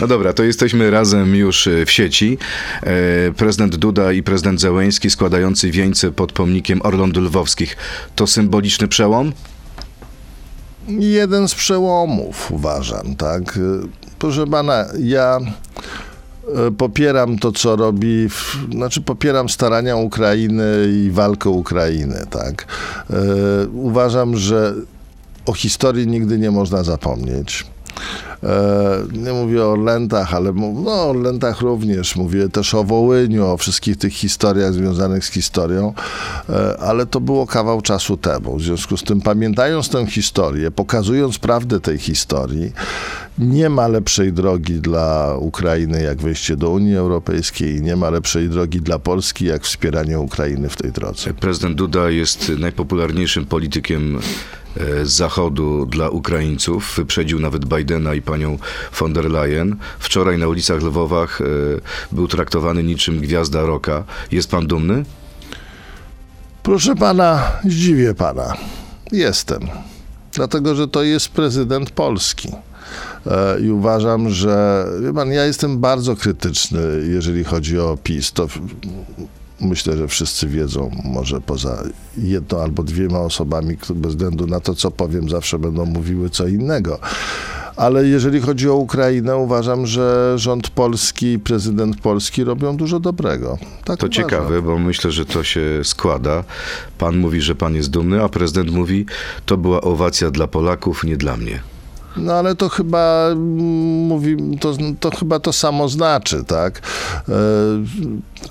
No 0.00 0.06
dobra, 0.06 0.32
to 0.32 0.42
jesteśmy 0.42 0.90
razem 0.90 1.36
już 1.36 1.66
y, 1.66 1.86
w 1.86 1.90
sieci. 1.90 2.38
E, 2.82 3.32
Prezydent 3.32 3.76
Duda 3.76 4.12
i 4.12 4.22
prezydent 4.22 4.60
Zełęński 4.60 5.10
składający 5.10 5.70
wieńce 5.70 6.12
pod 6.12 6.32
pomnikiem 6.32 6.80
Orląt 6.82 7.16
Lwowskich. 7.16 7.76
To 8.16 8.26
symboliczny 8.26 8.88
przełom? 8.88 9.32
jeden 10.88 11.48
z 11.48 11.54
przełomów, 11.54 12.52
uważam, 12.52 13.16
tak. 13.16 13.58
Proszę 14.18 14.46
pana, 14.46 14.86
ja 14.98 15.38
e, 15.38 16.70
popieram 16.70 17.38
to, 17.38 17.52
co 17.52 17.76
robi, 17.76 18.28
znaczy 18.72 19.00
popieram 19.00 19.48
starania 19.48 19.96
Ukrainy 19.96 20.64
i 20.92 21.10
walkę 21.10 21.50
Ukrainy, 21.50 22.26
tak. 22.30 22.66
E, 23.10 23.68
Uważam, 23.68 24.36
że 24.36 24.74
o 25.46 25.52
historii 25.52 26.06
nigdy 26.06 26.38
nie 26.38 26.50
można 26.50 26.84
zapomnieć. 26.84 27.66
E, 28.42 29.02
Nie 29.12 29.32
mówię 29.32 29.64
o 29.64 29.72
Orlętach, 29.72 30.34
ale 30.34 30.52
no, 30.52 31.10
o 31.10 31.14
również. 31.60 32.16
Mówię 32.16 32.48
też 32.48 32.74
o 32.74 32.84
Wołyniu, 32.84 33.46
o 33.46 33.56
wszystkich 33.56 33.96
tych 33.96 34.12
historiach 34.12 34.72
związanych 34.72 35.24
z 35.24 35.30
historią, 35.30 35.92
E, 36.48 36.76
ale 36.80 37.06
to 37.06 37.20
było 37.20 37.46
kawał 37.46 37.80
czasu 37.80 38.16
temu. 38.16 38.56
W 38.56 38.62
związku 38.62 38.96
z 38.96 39.02
tym, 39.02 39.20
pamiętając 39.20 39.88
tę 39.88 40.06
historię, 40.06 40.70
pokazując 40.70 41.38
prawdę 41.38 41.80
tej 41.80 41.98
historii, 41.98 42.72
nie 43.38 43.68
ma 43.70 43.88
lepszej 43.88 44.32
drogi 44.32 44.80
dla 44.80 45.36
Ukrainy 45.38 46.02
jak 46.02 46.18
wejście 46.18 46.56
do 46.56 46.70
Unii 46.70 46.96
Europejskiej, 46.96 47.82
nie 47.82 47.96
ma 47.96 48.10
lepszej 48.10 48.48
drogi 48.48 48.80
dla 48.80 48.98
Polski 48.98 49.44
jak 49.44 49.62
wspieranie 49.62 50.18
Ukrainy 50.18 50.68
w 50.68 50.76
tej 50.76 50.92
drodze. 50.92 51.34
Prezydent 51.34 51.76
Duda 51.76 52.10
jest 52.10 52.52
najpopularniejszym 52.58 53.46
politykiem 53.46 54.18
z 55.04 55.10
Zachodu 55.10 55.86
dla 55.86 56.08
Ukraińców. 56.08 56.94
Wyprzedził 56.96 57.40
nawet 57.40 57.64
Bidena 57.64 58.14
i 58.14 58.22
panią 58.22 58.58
von 58.98 59.12
der 59.12 59.30
Leyen. 59.30 59.76
Wczoraj 59.98 60.38
na 60.38 60.48
ulicach 60.48 60.82
Lwowach 60.82 61.40
e, 61.40 61.44
był 62.12 62.28
traktowany 62.28 62.82
niczym 62.82 63.20
gwiazda 63.20 63.62
roka. 63.62 64.04
Jest 64.32 64.50
pan 64.50 64.66
dumny? 64.66 65.04
Proszę 66.62 66.94
pana, 66.94 67.52
zdziwię 67.64 68.14
pana. 68.14 68.54
Jestem. 69.12 69.60
Dlatego, 70.32 70.74
że 70.74 70.88
to 70.88 71.02
jest 71.02 71.28
prezydent 71.28 71.90
Polski. 71.90 72.48
E, 73.26 73.60
I 73.60 73.70
uważam, 73.70 74.30
że 74.30 74.86
wie 75.02 75.12
pan, 75.12 75.32
ja 75.32 75.44
jestem 75.44 75.78
bardzo 75.78 76.16
krytyczny, 76.16 76.80
jeżeli 77.08 77.44
chodzi 77.44 77.78
o 77.78 77.98
PiS. 78.02 78.32
To 78.32 78.48
myślę, 79.60 79.96
że 79.96 80.08
wszyscy 80.08 80.48
wiedzą, 80.48 80.90
może 81.04 81.40
poza 81.40 81.82
jedną 82.18 82.60
albo 82.60 82.82
dwiema 82.82 83.18
osobami, 83.18 83.76
które 83.76 83.98
bez 83.98 84.12
względu 84.12 84.46
na 84.46 84.60
to, 84.60 84.74
co 84.74 84.90
powiem, 84.90 85.28
zawsze 85.28 85.58
będą 85.58 85.86
mówiły 85.86 86.30
co 86.30 86.46
innego. 86.48 86.98
Ale 87.76 88.06
jeżeli 88.06 88.40
chodzi 88.40 88.68
o 88.70 88.74
Ukrainę, 88.74 89.36
uważam, 89.36 89.86
że 89.86 90.34
rząd 90.38 90.70
polski 90.70 91.32
i 91.32 91.38
prezydent 91.38 92.00
polski 92.00 92.44
robią 92.44 92.76
dużo 92.76 93.00
dobrego. 93.00 93.58
Tak 93.84 94.00
To 94.00 94.06
uważam. 94.06 94.10
ciekawe, 94.10 94.62
bo 94.62 94.78
myślę, 94.78 95.12
że 95.12 95.26
to 95.26 95.44
się 95.44 95.60
składa. 95.84 96.44
Pan 96.98 97.16
mówi, 97.18 97.40
że 97.40 97.54
pan 97.54 97.74
jest 97.74 97.90
dumny, 97.90 98.22
a 98.22 98.28
prezydent 98.28 98.70
mówi, 98.70 99.06
to 99.46 99.56
była 99.56 99.80
owacja 99.80 100.30
dla 100.30 100.46
Polaków, 100.46 101.04
nie 101.04 101.16
dla 101.16 101.36
mnie. 101.36 101.60
No 102.16 102.32
ale 102.32 102.54
to 102.54 102.68
chyba 102.68 103.28
mm, 103.32 103.36
mówi, 104.06 104.36
to, 104.60 104.76
to 105.00 105.10
chyba 105.10 105.40
to 105.40 105.52
samo 105.52 105.88
znaczy, 105.88 106.44
tak? 106.44 106.82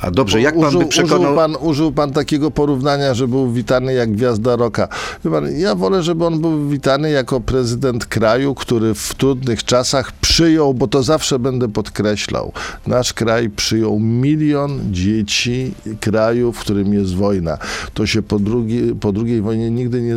A 0.02 0.12
dobrze, 0.12 0.42
jak 0.42 0.56
pan 0.56 0.66
użył, 0.66 0.80
by 0.80 0.86
przekonał... 0.86 1.22
Użył 1.22 1.36
pan, 1.36 1.56
użył 1.62 1.92
pan 1.92 2.12
takiego 2.12 2.52
porównania, 2.52 3.14
że 3.14 3.28
był 3.28 3.52
witany 3.52 3.94
jak 3.94 4.12
gwiazda 4.12 4.56
roka. 4.56 4.88
Pan, 5.24 5.52
ja 5.58 5.76
wolę, 5.76 6.04
żeby 6.04 6.26
on 6.26 6.42
był 6.42 6.70
witany 6.70 7.12
jako 7.12 7.42
prezydent 7.42 8.06
kraju, 8.06 8.56
który 8.56 8.94
w 8.94 9.16
trudnych 9.16 9.64
czasach 9.64 10.12
przyjął, 10.12 10.74
bo 10.74 10.88
to 10.88 11.04
zawsze 11.04 11.40
będę 11.40 11.70
podkreślał, 11.70 12.52
nasz 12.88 13.14
kraj 13.14 13.50
przyjął 13.50 14.00
milion 14.00 14.80
dzieci 14.92 15.74
kraju, 16.02 16.52
w 16.52 16.60
którym 16.60 16.94
jest 16.94 17.16
wojna. 17.16 17.58
To 17.94 18.08
się 18.08 18.22
po, 18.22 18.40
drugiej 18.40 18.96
po 18.96 19.12
drugiej 19.12 19.42
wojnie 19.42 19.72
nigdy 19.72 20.02
nie, 20.02 20.16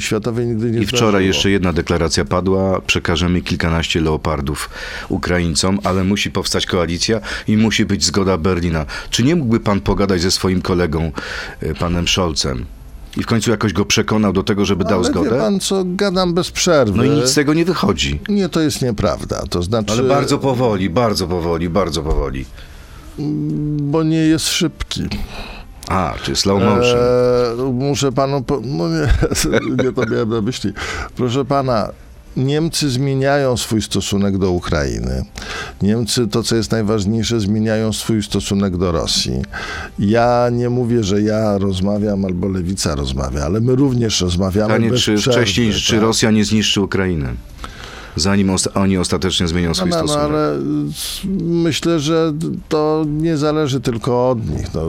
światowej 0.00 0.46
nigdy 0.46 0.70
nie 0.70 0.80
I 0.80 0.86
wczoraj 0.86 1.00
zdarzyło. 1.00 1.20
jeszcze 1.20 1.50
jedna 1.50 1.72
deklaracja 1.72 2.24
padła. 2.24 2.80
Przekażemy 2.86 3.40
kilkanaście 3.40 4.00
leopardów 4.00 4.70
Ukraińcom, 5.08 5.78
ale 5.84 6.04
musi 6.04 6.30
powstać 6.30 6.66
koalicja 6.66 7.20
i 7.48 7.56
musi 7.56 7.84
być 7.84 8.04
zgoda 8.04 8.38
Berlina. 8.38 8.86
Czy 9.12 9.22
nie 9.24 9.36
mógłby 9.36 9.60
pan 9.60 9.80
pogadać 9.80 10.20
ze 10.20 10.30
swoim 10.30 10.62
kolegą, 10.62 11.12
y, 11.62 11.74
panem 11.74 12.08
Scholzem? 12.08 12.64
I 13.16 13.22
w 13.22 13.26
końcu 13.26 13.50
jakoś 13.50 13.72
go 13.72 13.84
przekonał 13.84 14.32
do 14.32 14.42
tego, 14.42 14.64
żeby 14.64 14.84
dał 14.84 14.98
Ale 14.98 15.08
zgodę? 15.08 15.30
wie 15.30 15.36
pan 15.36 15.60
co, 15.60 15.82
gadam 15.86 16.34
bez 16.34 16.50
przerwy. 16.50 16.96
No 16.98 17.04
i 17.04 17.10
nic 17.10 17.26
z 17.28 17.34
tego 17.34 17.54
nie 17.54 17.64
wychodzi. 17.64 18.20
Nie, 18.28 18.48
to 18.48 18.60
jest 18.60 18.82
nieprawda. 18.82 19.42
To 19.50 19.62
znaczy, 19.62 19.92
Ale 19.92 20.02
bardzo 20.02 20.38
powoli, 20.38 20.90
bardzo 20.90 21.26
powoli, 21.26 21.68
bardzo 21.68 22.02
powoli. 22.02 22.44
bo 23.78 24.02
nie 24.02 24.16
jest 24.16 24.48
szybki. 24.48 25.08
A, 25.88 26.14
czy 26.22 26.36
slow 26.36 26.62
motion. 26.62 26.98
E, 27.60 27.72
muszę 27.72 28.12
panu. 28.12 28.42
Po... 28.42 28.60
No 28.64 28.88
nie, 28.88 29.08
nie 29.84 29.92
to 29.92 30.06
miałem 30.10 30.28
na 30.28 30.40
myśli. 30.40 30.72
Proszę 31.16 31.44
pana. 31.44 31.88
Niemcy 32.36 32.90
zmieniają 32.90 33.56
swój 33.56 33.82
stosunek 33.82 34.38
do 34.38 34.50
Ukrainy. 34.50 35.24
Niemcy, 35.82 36.26
to 36.28 36.42
co 36.42 36.56
jest 36.56 36.70
najważniejsze, 36.70 37.40
zmieniają 37.40 37.92
swój 37.92 38.22
stosunek 38.22 38.76
do 38.76 38.92
Rosji. 38.92 39.42
Ja 39.98 40.48
nie 40.52 40.70
mówię, 40.70 41.04
że 41.04 41.22
ja 41.22 41.58
rozmawiam 41.58 42.24
albo 42.24 42.48
lewica 42.48 42.94
rozmawia, 42.94 43.44
ale 43.44 43.60
my 43.60 43.74
również 43.76 44.20
rozmawiamy. 44.20 44.74
Pytanie, 44.74 44.90
bez 44.90 45.00
czy 45.00 45.14
przerwy, 45.14 45.40
wcześniej, 45.40 45.72
czy 45.72 45.92
tak? 45.92 46.02
Rosja 46.02 46.30
nie 46.30 46.44
zniszczy 46.44 46.80
Ukrainy? 46.80 47.28
Zanim 48.16 48.50
os- 48.50 48.68
oni 48.74 48.98
ostatecznie 48.98 49.48
zmienią 49.48 49.74
swój 49.74 49.90
No, 49.90 49.96
no, 49.96 50.02
no, 50.02 50.08
stosunek. 50.08 50.30
ale 50.30 50.52
s- 50.90 51.20
myślę, 51.42 52.00
że 52.00 52.32
to 52.68 53.04
nie 53.08 53.36
zależy 53.36 53.80
tylko 53.80 54.30
od 54.30 54.50
nich. 54.50 54.74
No, 54.74 54.80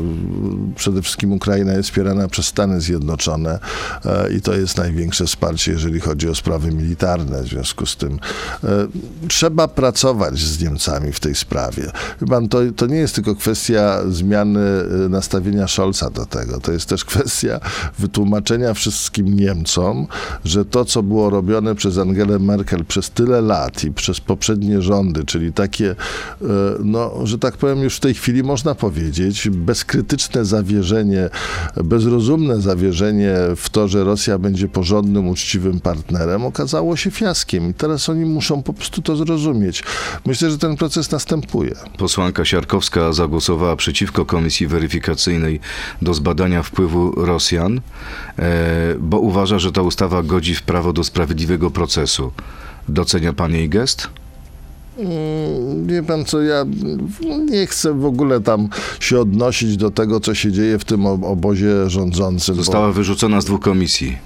przede 0.76 1.02
wszystkim 1.02 1.32
Ukraina 1.34 1.74
jest 1.74 1.90
wspierana 1.90 2.28
przez 2.28 2.46
Stany 2.46 2.82
Zjednoczone 2.82 3.60
e, 4.06 4.34
i 4.34 4.42
to 4.42 4.54
jest 4.54 4.78
największe 4.78 5.26
wsparcie, 5.26 5.72
jeżeli 5.72 6.00
chodzi 6.00 6.30
o 6.30 6.36
sprawy 6.36 6.72
militarne. 6.72 7.44
W 7.44 7.48
związku 7.48 7.86
z 7.86 7.96
tym 7.96 8.20
e, 8.64 8.68
trzeba 9.28 9.68
pracować 9.68 10.40
z 10.40 10.62
Niemcami 10.62 11.12
w 11.12 11.20
tej 11.20 11.36
sprawie. 11.36 11.92
Wie 12.22 12.28
pan, 12.28 12.50
to, 12.50 12.60
to 12.76 12.86
nie 12.86 12.96
jest 12.98 13.16
tylko 13.16 13.36
kwestia 13.36 14.00
zmiany 14.10 14.60
e, 15.06 15.10
nastawienia 15.10 15.68
Scholza 15.68 16.10
do 16.10 16.26
tego. 16.26 16.60
To 16.60 16.72
jest 16.72 16.86
też 16.90 17.06
kwestia 17.06 17.60
wytłumaczenia 18.00 18.74
wszystkim 18.74 19.36
Niemcom, 19.36 20.08
że 20.46 20.66
to, 20.66 20.86
co 20.86 21.04
było 21.04 21.30
robione 21.30 21.76
przez 21.76 21.98
Angelę 21.98 22.40
Merkel 22.40 22.86
przez 22.86 23.10
tyle 23.14 23.42
lat 23.42 23.84
i 23.84 23.92
przez 23.92 24.20
poprzednie 24.20 24.82
rządy, 24.82 25.24
czyli 25.26 25.54
takie, 25.54 25.90
e, 25.90 25.96
no, 26.84 27.14
że 27.24 27.40
tak 27.40 27.58
powiem, 27.58 27.80
już 27.80 27.96
w 27.96 28.00
tej 28.00 28.14
chwili 28.14 28.44
można 28.44 28.76
powiedzieć, 28.76 29.50
bezkrytyczne 29.50 30.46
zawierzenie, 30.46 31.30
bezrozumne 31.84 32.62
zawierzenie 32.62 33.36
w 33.56 33.70
to, 33.70 33.88
że 33.88 34.04
Rosja 34.04 34.38
będzie 34.38 34.68
porządnym, 34.68 35.28
uczciwym 35.28 35.80
partnerem, 35.80 36.46
okazało 36.46 36.96
się 36.96 37.12
fiaskiem 37.12 37.70
i 37.70 37.74
teraz 37.74 38.10
oni 38.10 38.26
muszą 38.26 38.64
po 38.64 38.74
prostu 38.74 39.02
to 39.02 39.16
zrozumieć. 39.16 39.84
Myślę, 40.26 40.52
że 40.52 40.58
ten 40.58 40.78
proces 40.78 41.12
następuje. 41.12 41.76
Posłanka 41.98 42.46
Siarkowska 42.46 43.14
zagłosowała 43.14 43.76
przeciwko 43.76 44.26
komisji 44.26 44.68
weryfikacyjnej 44.68 45.60
do 46.02 46.14
zbadania 46.14 46.64
wpływu 46.64 47.26
Rosjan, 47.26 47.82
e, 48.40 48.96
bo 49.00 49.20
uważa, 49.20 49.60
że 49.60 49.72
ta 49.72 49.82
ustawa 49.82 50.24
godzi 50.24 50.56
w 50.56 50.62
prawo 50.64 50.94
do 50.94 51.04
sprawiedliwego 51.04 51.72
procesu. 51.72 52.32
Docenia 52.90 53.34
pan 53.34 53.54
jej 53.54 53.70
gest? 53.70 54.08
Mm, 54.98 55.88
Wie 55.88 56.04
pan 56.04 56.26
co, 56.26 56.42
ja 56.42 56.66
nie 57.50 57.68
chcę 57.68 57.94
w 57.94 58.06
ogóle 58.06 58.42
tam 58.42 58.70
się 59.00 59.20
odnosić 59.20 59.78
do 59.78 59.92
tego, 59.92 60.20
co 60.20 60.36
się 60.36 60.52
dzieje 60.52 60.80
w 60.80 60.86
tym 60.86 61.06
ob- 61.06 61.24
obozie 61.24 61.90
rządzącym. 61.90 62.56
bo- 62.56 62.62
Została 62.64 62.92
wyrzucona 62.92 63.42
z 63.42 63.46
dwóch 63.46 63.60
komisji. 63.62 64.18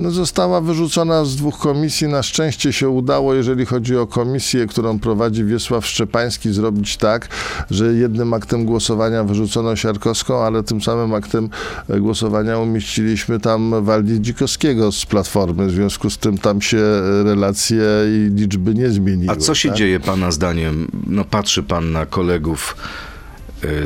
No, 0.00 0.10
została 0.10 0.60
wyrzucona 0.60 1.24
z 1.24 1.36
dwóch 1.36 1.58
komisji. 1.58 2.08
Na 2.08 2.22
szczęście 2.22 2.72
się 2.72 2.88
udało, 2.88 3.34
jeżeli 3.34 3.66
chodzi 3.66 3.96
o 3.96 4.06
komisję, 4.06 4.66
którą 4.66 4.98
prowadzi 4.98 5.44
Wiesław 5.44 5.86
Szczepański, 5.86 6.52
zrobić 6.52 6.96
tak, 6.96 7.28
że 7.70 7.94
jednym 7.94 8.34
aktem 8.34 8.64
głosowania 8.64 9.24
wyrzucono 9.24 9.76
Siarkowską, 9.76 10.42
ale 10.42 10.62
tym 10.62 10.82
samym 10.82 11.14
aktem 11.14 11.48
e, 11.88 12.00
głosowania 12.00 12.58
umieściliśmy 12.58 13.40
tam 13.40 13.84
Waldi 13.84 14.20
Dzikowskiego 14.20 14.92
z 14.92 15.06
Platformy. 15.06 15.66
W 15.66 15.70
związku 15.70 16.10
z 16.10 16.18
tym 16.18 16.38
tam 16.38 16.62
się 16.62 16.78
e, 16.78 17.22
relacje 17.24 17.84
i 18.06 18.30
liczby 18.34 18.74
nie 18.74 18.90
zmieniły. 18.90 19.32
A 19.32 19.36
co 19.36 19.54
się 19.54 19.68
tak? 19.68 19.78
dzieje 19.78 20.00
pana 20.00 20.30
zdaniem? 20.30 20.88
No 21.06 21.24
patrzy 21.24 21.62
pan 21.62 21.92
na 21.92 22.06
kolegów 22.06 22.76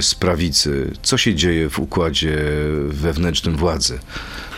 z 0.01 0.15
prawicy, 0.15 0.91
co 1.03 1.17
się 1.17 1.35
dzieje 1.35 1.71
w 1.71 1.79
układzie 1.79 2.39
wewnętrznym 2.89 3.57
władzy? 3.57 3.99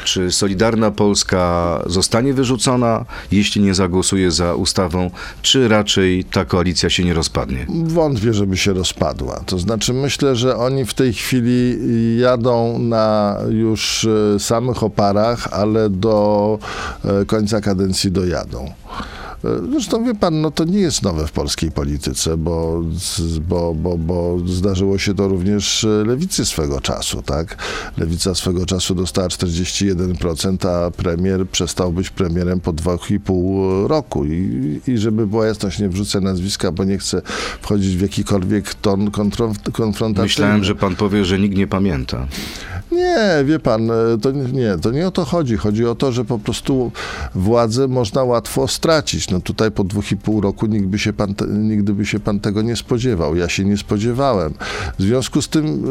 Czy 0.07 0.33
Solidarna 0.33 0.91
Polska 0.91 1.83
zostanie 1.87 2.35
wyrzucona, 2.35 3.05
jeśli 3.33 3.63
nie 3.63 3.75
zagłosuje 3.75 4.31
za 4.31 4.55
ustawą, 4.55 5.11
czy 5.43 5.69
raczej 5.69 6.25
ta 6.25 6.45
koalicja 6.45 6.91
się 6.91 7.05
nie 7.05 7.15
rozpadnie? 7.15 7.67
Wątpię, 7.85 8.35
żeby 8.35 8.57
się 8.57 8.73
rozpadła. 8.73 9.41
To 9.47 9.59
znaczy, 9.59 9.93
myślę, 9.93 10.37
że 10.37 10.57
oni 10.57 10.85
w 10.85 10.95
tej 10.95 11.13
chwili 11.13 11.79
jadą 12.19 12.79
na 12.79 13.37
już 13.51 14.05
e, 14.35 14.41
samych 14.41 14.83
oparach, 14.83 15.49
ale 15.53 15.91
do 15.91 16.59
e, 17.05 17.25
końca 17.25 17.61
kadencji 17.61 18.13
dojadą. 18.13 18.73
Zresztą 19.73 20.05
wie 20.05 20.15
pan, 20.15 20.41
no 20.41 20.51
to 20.51 20.65
nie 20.65 20.79
jest 20.79 21.03
nowe 21.03 21.27
w 21.27 21.33
polskiej 21.33 21.71
polityce, 21.71 22.37
bo, 22.37 22.83
bo, 23.49 23.75
bo, 23.75 23.99
bo 23.99 24.37
zdarzyło 24.47 24.99
się 24.99 25.15
to 25.15 25.29
również 25.29 25.87
lewicy 26.07 26.45
swego 26.47 26.81
czasu, 26.81 27.23
tak? 27.23 27.57
Lewica 27.99 28.35
swego 28.35 28.67
czasu 28.67 28.95
dostała 28.95 29.29
41%, 29.29 30.69
a 30.69 30.91
premier 30.91 31.49
przestał 31.49 31.93
być 31.93 32.11
premierem 32.11 32.61
po 32.61 32.73
2,5 32.73 33.87
roku. 33.87 34.25
I, 34.25 34.81
I 34.87 34.99
żeby 34.99 35.27
była 35.27 35.47
jasność, 35.47 35.79
nie 35.79 35.89
wrzucę 35.89 36.21
nazwiska, 36.21 36.73
bo 36.73 36.85
nie 36.85 36.99
chcę 36.99 37.23
wchodzić 37.63 37.97
w 37.97 38.01
jakikolwiek 38.01 38.75
ton 38.75 39.11
konfrontacyjny. 39.73 40.23
Myślałem, 40.23 40.65
że 40.65 40.75
pan 40.75 40.97
powie, 40.97 41.25
że 41.25 41.39
nikt 41.39 41.57
nie 41.57 41.67
pamięta. 41.67 42.27
Nie, 42.93 43.45
wie 43.45 43.59
pan, 43.59 43.91
to 44.23 44.31
nie- 44.31 44.53
nie, 44.53 44.77
to 44.83 44.91
nie 44.91 45.07
o 45.07 45.11
to 45.11 45.25
chodzi. 45.25 45.57
Chodzi 45.57 45.87
o 45.87 45.95
to, 45.95 46.13
że 46.13 46.25
po 46.25 46.39
prostu 46.39 46.93
władzę 47.35 47.89
można 47.89 48.25
łatwo 48.25 48.69
stracić. 48.69 49.31
No 49.31 49.36
tutaj 49.41 49.71
po 49.71 49.85
dwóch 49.85 50.13
i 50.13 50.17
pół 50.17 50.41
roku 50.41 50.67
nikt 50.67 50.87
by 50.87 50.99
się 50.99 51.13
pan 51.13 51.35
nigdy 51.49 51.93
by 51.93 52.07
się 52.07 52.21
pan 52.21 52.41
tego 52.41 52.63
nie 52.63 52.77
spodziewał. 52.77 53.37
Ja 53.37 53.49
się 53.49 53.65
nie 53.65 53.77
spodziewałem. 53.77 54.55
W 54.99 55.03
związku 55.03 55.43
z 55.43 55.49
tym 55.49 55.83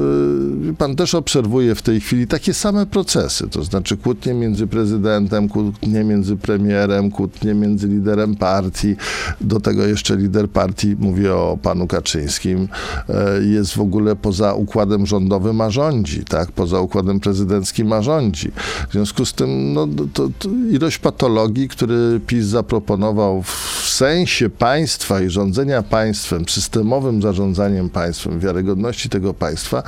wie 0.61 0.73
pan 0.73 0.95
też 0.95 1.15
obserwuje 1.15 1.75
w 1.75 1.81
tej 1.81 2.01
chwili 2.01 2.27
takie 2.27 2.53
same 2.53 2.85
procesy, 2.85 3.47
to 3.49 3.63
znaczy 3.63 3.97
kłótnie 3.97 4.33
między 4.33 4.67
prezydentem, 4.67 5.49
kłótnie 5.49 6.03
między 6.03 6.35
premierem, 6.35 7.11
kłótnie 7.11 7.53
między 7.53 7.87
liderem 7.87 8.35
partii. 8.35 8.95
Do 9.41 9.59
tego 9.59 9.85
jeszcze 9.85 10.15
lider 10.15 10.49
partii, 10.49 10.95
mówię 10.99 11.35
o 11.35 11.57
panu 11.61 11.87
Kaczyńskim, 11.87 12.67
e, 13.09 13.43
jest 13.43 13.73
w 13.73 13.81
ogóle 13.81 14.15
poza 14.15 14.53
układem 14.53 15.05
rządowym, 15.05 15.61
a 15.61 15.69
rządzi, 15.69 16.25
tak? 16.25 16.51
Poza 16.51 16.79
układem 16.79 17.19
prezydenckim, 17.19 17.93
a 17.93 18.01
rządzi. 18.01 18.51
W 18.89 18.91
związku 18.91 19.25
z 19.25 19.33
tym 19.33 19.73
no, 19.73 19.87
to, 20.13 20.29
to 20.39 20.49
ilość 20.71 20.97
patologii, 20.97 21.67
który 21.67 22.19
PiS 22.27 22.45
zaproponował 22.45 23.34
w 23.43 23.89
sensie 23.89 24.49
państwa 24.49 25.21
i 25.21 25.29
rządzenia 25.29 25.83
państwem, 25.83 26.49
systemowym 26.49 27.21
zarządzaniem 27.21 27.89
państwem, 27.89 28.39
wiarygodności 28.39 29.09
tego 29.09 29.33
państwa, 29.33 29.83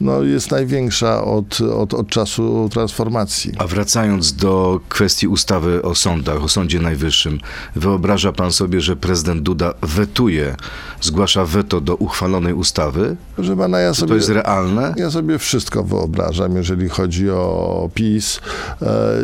no, 0.00 0.22
jest 0.22 0.50
największa 0.50 1.24
od, 1.24 1.60
od, 1.60 1.94
od 1.94 2.08
czasu 2.08 2.68
transformacji. 2.72 3.52
A 3.58 3.66
wracając 3.66 4.32
do 4.32 4.80
kwestii 4.88 5.28
ustawy 5.28 5.82
o 5.82 5.94
sądach, 5.94 6.44
o 6.44 6.48
Sądzie 6.48 6.80
Najwyższym, 6.80 7.38
wyobraża 7.76 8.32
pan 8.32 8.52
sobie, 8.52 8.80
że 8.80 8.96
prezydent 8.96 9.42
Duda 9.42 9.74
wetuje, 9.82 10.56
zgłasza 11.00 11.44
weto 11.44 11.80
do 11.80 11.96
uchwalonej 11.96 12.54
ustawy? 12.54 13.16
Proszę 13.36 13.56
pana, 13.56 13.78
ja 13.78 13.94
sobie... 13.94 14.08
to 14.08 14.14
jest 14.14 14.28
realne? 14.28 14.94
Ja 14.96 15.10
sobie 15.10 15.38
wszystko 15.38 15.84
wyobrażam, 15.84 16.56
jeżeli 16.56 16.88
chodzi 16.88 17.30
o 17.30 17.90
PiS. 17.94 18.40
E, 18.82 19.14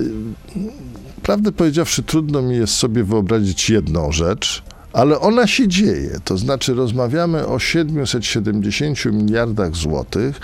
Prawdę 1.23 1.53
powiedziawszy, 1.53 2.03
trudno 2.03 2.43
mi 2.43 2.57
jest 2.57 2.75
sobie 2.75 3.05
wyobrazić 3.05 3.71
jedną 3.71 4.13
rzecz, 4.13 4.63
ale 4.93 5.21
ona 5.21 5.47
się 5.47 5.69
dzieje. 5.69 6.11
To 6.25 6.39
znaczy, 6.39 6.75
rozmawiamy 6.75 7.47
o 7.47 7.59
770 7.59 9.05
miliardach 9.05 9.77
złotych, 9.77 10.41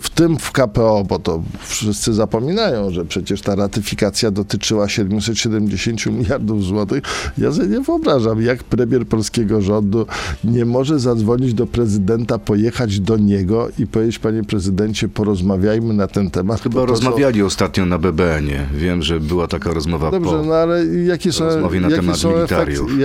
w 0.00 0.10
tym 0.10 0.38
w 0.38 0.52
KPO, 0.52 1.04
bo 1.08 1.18
to 1.18 1.42
wszyscy 1.60 2.14
zapominają, 2.14 2.90
że 2.90 3.04
przecież 3.04 3.42
ta 3.42 3.54
ratyfikacja 3.54 4.30
dotyczyła 4.30 4.88
770 4.88 6.06
miliardów 6.06 6.64
złotych. 6.64 7.02
Ja 7.38 7.52
sobie 7.52 7.68
nie 7.68 7.80
wyobrażam, 7.80 8.42
jak 8.42 8.64
premier 8.64 9.06
polskiego 9.06 9.62
rządu 9.62 10.06
nie 10.44 10.64
może 10.64 10.98
zadzwonić 10.98 11.54
do 11.54 11.66
prezydenta, 11.66 12.38
pojechać 12.38 13.00
do 13.00 13.16
niego 13.16 13.68
i 13.78 13.86
powiedzieć, 13.86 14.18
panie 14.18 14.44
prezydencie, 14.44 15.08
porozmawiajmy 15.08 15.94
na 15.94 16.06
ten 16.06 16.30
temat. 16.30 16.60
Chyba 16.60 16.84
rozmawiali 16.84 17.42
ostatnio 17.42 17.86
na 17.86 17.98
BBN-ie. 17.98 18.66
Wiem, 18.74 19.02
że 19.02 19.20
była 19.20 19.46
taka 19.46 19.72
rozmowa 19.72 20.10
Dobrze, 20.10 20.30
po... 20.30 20.42
no 20.42 20.54
ale 20.54 20.86
jakie 20.86 21.32
są, 21.32 21.44
rozmowie 21.44 21.80
na 21.80 21.88
jakie 21.88 22.00
temat 22.00 22.16
są 22.16 22.36
efekty, 22.36 22.54
militariów. 22.54 23.00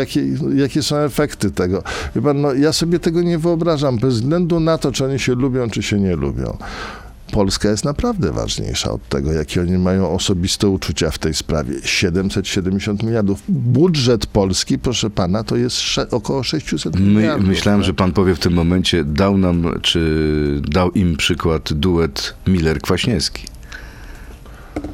jakie, 0.55 0.74
jakie 0.75 0.87
są 0.87 0.97
efekty 0.97 1.51
tego? 1.51 1.83
Wie 2.15 2.21
pan, 2.21 2.41
no, 2.41 2.53
ja 2.53 2.73
sobie 2.73 2.99
tego 2.99 3.21
nie 3.21 3.37
wyobrażam, 3.37 3.97
bez 3.97 4.13
względu 4.13 4.59
na 4.59 4.77
to, 4.77 4.91
czy 4.91 5.05
oni 5.05 5.19
się 5.19 5.35
lubią, 5.35 5.69
czy 5.69 5.83
się 5.83 5.99
nie 5.99 6.15
lubią. 6.15 6.57
Polska 7.31 7.69
jest 7.69 7.85
naprawdę 7.85 8.31
ważniejsza 8.31 8.91
od 8.91 9.09
tego, 9.09 9.33
jakie 9.33 9.61
oni 9.61 9.77
mają 9.77 10.11
osobiste 10.11 10.67
uczucia 10.67 11.11
w 11.11 11.17
tej 11.17 11.33
sprawie. 11.33 11.73
770 11.83 13.03
miliardów. 13.03 13.43
Budżet 13.49 14.25
Polski, 14.25 14.79
proszę 14.79 15.09
pana, 15.09 15.43
to 15.43 15.55
jest 15.55 15.77
około 16.11 16.43
600 16.43 16.95
My, 16.95 17.01
miliardów. 17.01 17.47
myślałem, 17.47 17.81
tak? 17.81 17.85
że 17.85 17.93
pan 17.93 18.11
powie 18.11 18.35
w 18.35 18.39
tym 18.39 18.53
momencie, 18.53 19.03
dał 19.03 19.37
nam, 19.37 19.79
czy 19.81 20.61
dał 20.67 20.91
im 20.91 21.17
przykład 21.17 21.73
duet 21.73 22.35
Miller-Kwaśniewski. 22.47 23.45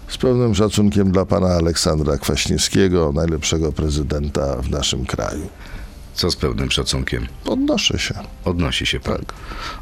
Z 0.08 0.18
pełnym 0.18 0.56
szacunkiem 0.56 1.12
dla 1.12 1.26
pana 1.26 1.48
Aleksandra 1.48 2.18
Kwaśniewskiego, 2.18 3.12
najlepszego 3.16 3.72
prezydenta 3.72 4.62
w 4.62 4.70
naszym 4.70 5.06
kraju. 5.06 5.48
Co 6.22 6.32
z 6.32 6.36
pełnym 6.36 6.72
szacunkiem? 6.72 7.28
Odnoszę 7.46 8.00
się. 8.00 8.14
Odnosi 8.46 8.86
się 8.86 9.00
pan. 9.00 9.22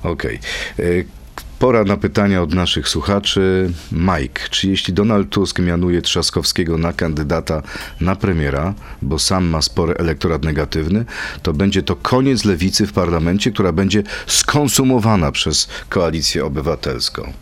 Okej. 0.03 0.39
E, 0.79 0.83
Pora 1.59 1.83
na 1.83 1.97
pytania 1.97 2.41
od 2.41 2.53
naszych 2.53 2.89
słuchaczy. 2.89 3.71
Mike, 3.91 4.49
czy 4.49 4.69
jeśli 4.69 4.93
Donald 4.93 5.29
Tusk 5.29 5.59
mianuje 5.59 6.01
Trzaskowskiego 6.01 6.77
na 6.77 6.93
kandydata 6.93 7.61
na 8.01 8.15
premiera, 8.15 8.73
bo 9.01 9.19
sam 9.19 9.45
ma 9.45 9.61
spory 9.61 9.93
elektorat 9.93 10.43
negatywny, 10.43 11.05
to 11.43 11.53
będzie 11.53 11.83
to 11.83 11.95
koniec 11.95 12.45
lewicy 12.45 12.87
w 12.87 12.93
parlamencie, 12.93 13.51
która 13.51 13.71
będzie 13.71 14.03
skonsumowana 14.27 15.31
przez 15.31 15.67
koalicję 15.89 16.45
obywatelską. 16.45 17.33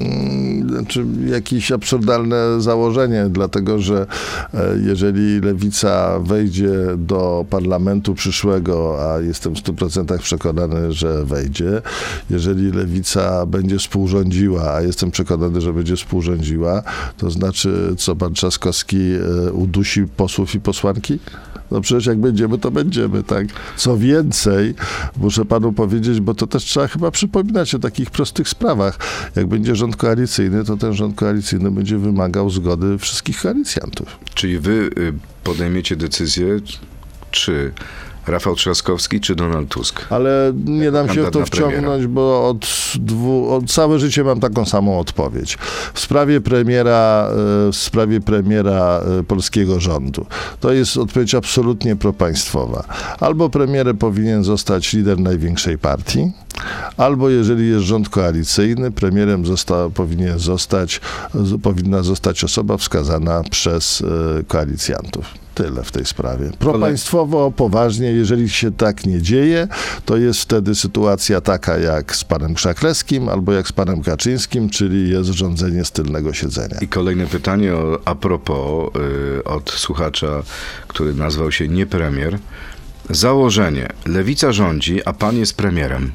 Mm, 0.00 0.58
Znaczy 0.68 1.06
jakieś 1.26 1.72
absurdalne 1.72 2.60
założenie, 2.60 3.26
dlatego 3.30 3.78
że 3.78 4.06
e, 4.54 4.78
jeżeli 4.86 5.40
lewica 5.40 6.18
wejdzie 6.20 6.72
do 6.96 7.44
parlamentu 7.50 8.14
przyszłego, 8.14 8.98
a 9.12 9.20
jestem 9.20 9.54
w 9.54 9.58
100% 9.58 10.18
przekonany, 10.18 10.92
że 10.92 11.24
wejdzie, 11.24 11.82
jeżeli 12.30 12.72
lewica 12.72 13.46
będzie 13.46 13.78
współrządziła, 13.78 14.74
a 14.74 14.80
jestem 14.82 15.10
przekonany, 15.10 15.60
że 15.60 15.72
będzie 15.72 15.96
współrządziła, 15.96 16.82
to 17.16 17.30
znaczy 17.30 17.94
co 17.98 18.16
pan 18.16 18.34
Trzaskowski 18.34 19.12
e, 19.46 19.52
udusi 19.52 20.04
posłów 20.16 20.54
i 20.54 20.60
posłanki? 20.60 21.18
No 21.70 21.80
przecież 21.80 22.06
jak 22.06 22.18
będziemy, 22.18 22.58
to 22.58 22.70
będziemy, 22.70 23.22
tak? 23.22 23.46
Co 23.76 23.96
więcej, 23.96 24.74
muszę 25.16 25.44
panu 25.44 25.72
powiedzieć, 25.72 26.20
bo 26.20 26.34
to 26.34 26.46
też 26.46 26.64
trzeba 26.64 26.88
chyba 26.88 27.10
przypominać 27.10 27.74
o 27.74 27.78
takich 27.78 28.10
prostych 28.10 28.48
sprawach. 28.48 28.98
Jak 29.36 29.46
będzie 29.46 29.76
rząd 29.76 29.96
koalicyjny, 29.96 30.64
to 30.64 30.76
ten 30.76 30.94
rząd 30.94 31.16
koalicyjny 31.16 31.70
będzie 31.70 31.98
wymagał 31.98 32.50
zgody 32.50 32.98
wszystkich 32.98 33.40
koalicjantów. 33.40 34.18
Czyli 34.34 34.58
wy 34.58 34.90
y, 34.98 35.12
podejmiecie 35.44 35.96
decyzję, 35.96 36.60
czy 37.30 37.72
Rafał 38.28 38.54
Trzaskowski, 38.54 39.20
czy 39.20 39.34
Donald 39.34 39.68
Tusk? 39.68 40.06
Ale 40.10 40.52
nie 40.64 40.90
dam 40.90 41.14
się 41.14 41.22
w 41.22 41.30
to 41.30 41.46
wciągnąć, 41.46 42.06
bo 42.06 42.48
od, 42.48 42.66
dwu, 42.94 43.54
od 43.54 43.70
całe 43.70 43.98
życie 43.98 44.24
mam 44.24 44.40
taką 44.40 44.64
samą 44.64 44.98
odpowiedź. 44.98 45.58
W 45.94 46.00
sprawie 46.00 46.40
premiera, 46.40 47.28
e, 47.30 47.72
w 47.72 47.76
sprawie 47.76 48.20
premiera 48.20 49.00
e, 49.20 49.22
polskiego 49.22 49.80
rządu. 49.80 50.26
To 50.60 50.72
jest 50.72 50.96
odpowiedź 50.96 51.34
absolutnie 51.34 51.96
propaństwowa. 51.96 52.84
Albo 53.20 53.50
premierem 53.50 53.96
powinien 53.96 54.44
zostać 54.44 54.92
lider 54.92 55.20
największej 55.20 55.78
partii, 55.78 56.32
albo 56.96 57.30
jeżeli 57.30 57.68
jest 57.68 57.84
rząd 57.84 58.08
koalicyjny, 58.08 58.90
premierem 58.90 59.46
zosta, 59.46 59.90
powinien 59.94 60.38
zostać, 60.38 61.00
powinna 61.62 62.02
zostać 62.02 62.44
osoba 62.44 62.76
wskazana 62.76 63.42
przez 63.50 64.02
e, 64.40 64.44
koalicjantów. 64.44 65.26
Tyle 65.54 65.82
w 65.82 65.92
tej 65.92 66.04
sprawie. 66.04 66.50
Propaństwowo, 66.58 67.50
poważnie, 67.50 68.12
jeżeli 68.12 68.48
się 68.48 68.72
tak 68.72 69.06
nie 69.06 69.22
dzieje, 69.22 69.68
to 70.04 70.16
jest 70.16 70.40
wtedy 70.40 70.74
sytuacja 70.74 71.40
taka 71.40 71.78
jak 71.78 72.16
z 72.16 72.24
panem 72.24 72.54
Krzakleskim 72.54 73.28
albo 73.28 73.52
jak 73.52 73.68
z 73.68 73.72
panem 73.72 74.02
Kaczyńskim, 74.02 74.70
czyli 74.70 75.10
jest 75.10 75.30
rządzenie 75.30 75.84
z 75.84 75.90
tylnego 75.92 76.32
siedzenia. 76.32 76.76
I 76.80 76.88
kolejne 76.88 77.26
pytanie 77.26 77.74
o, 77.74 77.98
a 78.04 78.14
propos 78.14 78.90
y, 79.38 79.44
od 79.44 79.70
słuchacza, 79.70 80.42
który 80.88 81.14
nazwał 81.14 81.52
się 81.52 81.68
nie 81.68 81.86
premier. 81.86 82.38
Założenie. 83.10 83.88
Lewica 84.06 84.52
rządzi, 84.52 85.04
a 85.04 85.12
pan 85.12 85.36
jest 85.36 85.56
premierem. 85.56 86.12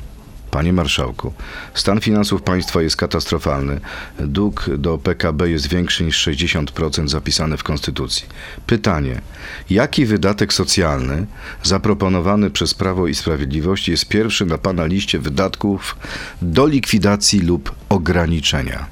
Panie 0.53 0.73
marszałku, 0.73 1.33
stan 1.73 1.99
finansów 1.99 2.41
państwa 2.41 2.81
jest 2.81 2.95
katastrofalny. 2.95 3.79
Dług 4.19 4.69
do 4.77 4.97
PKB 4.97 5.49
jest 5.49 5.67
większy 5.67 6.03
niż 6.03 6.27
60% 6.27 7.07
zapisane 7.07 7.57
w 7.57 7.63
Konstytucji. 7.63 8.25
Pytanie: 8.67 9.21
jaki 9.69 10.05
wydatek 10.05 10.53
socjalny 10.53 11.25
zaproponowany 11.63 12.49
przez 12.49 12.73
Prawo 12.73 13.07
i 13.07 13.15
Sprawiedliwość 13.15 13.89
jest 13.89 14.07
pierwszy 14.07 14.45
na 14.45 14.57
pana 14.57 14.85
liście 14.85 15.19
wydatków 15.19 15.95
do 16.41 16.67
likwidacji 16.67 17.39
lub 17.39 17.75
ograniczenia? 17.89 18.85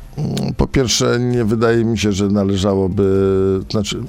Po 0.57 0.67
pierwsze, 0.67 1.19
nie 1.19 1.45
wydaje 1.45 1.85
mi 1.85 1.99
się, 1.99 2.11
że 2.11 2.27
należałoby, 2.27 3.03
znaczy 3.69 4.03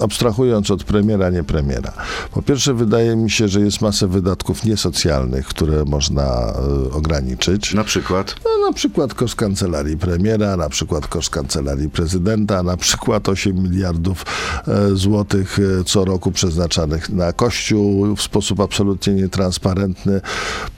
abstrahując 0.00 0.70
od 0.70 0.84
premiera, 0.84 1.30
nie 1.30 1.44
premiera. 1.44 1.92
Po 2.32 2.42
pierwsze, 2.42 2.74
wydaje 2.74 3.16
mi 3.16 3.30
się, 3.30 3.48
że 3.48 3.60
jest 3.60 3.80
masę 3.80 4.08
wydatków 4.08 4.64
niesocjalnych, 4.64 5.46
które 5.46 5.84
można 5.84 6.22
e, 6.22 6.92
ograniczyć. 6.92 7.74
Na 7.74 7.84
przykład 7.84 8.34
No, 8.44 8.66
na 8.66 8.72
przykład 8.72 9.14
koszt 9.14 9.34
kancelarii 9.34 9.96
premiera, 9.96 10.56
na 10.56 10.68
przykład 10.68 11.06
koszt 11.06 11.30
kancelarii 11.30 11.90
prezydenta, 11.90 12.62
na 12.62 12.76
przykład 12.76 13.28
8 13.28 13.62
miliardów 13.62 14.24
e, 14.68 14.96
złotych 14.96 15.58
e, 15.80 15.84
co 15.84 16.04
roku 16.04 16.32
przeznaczanych 16.32 17.10
na 17.10 17.32
Kościół 17.32 18.16
w 18.16 18.22
sposób 18.22 18.60
absolutnie 18.60 19.14
nietransparentny. 19.14 20.20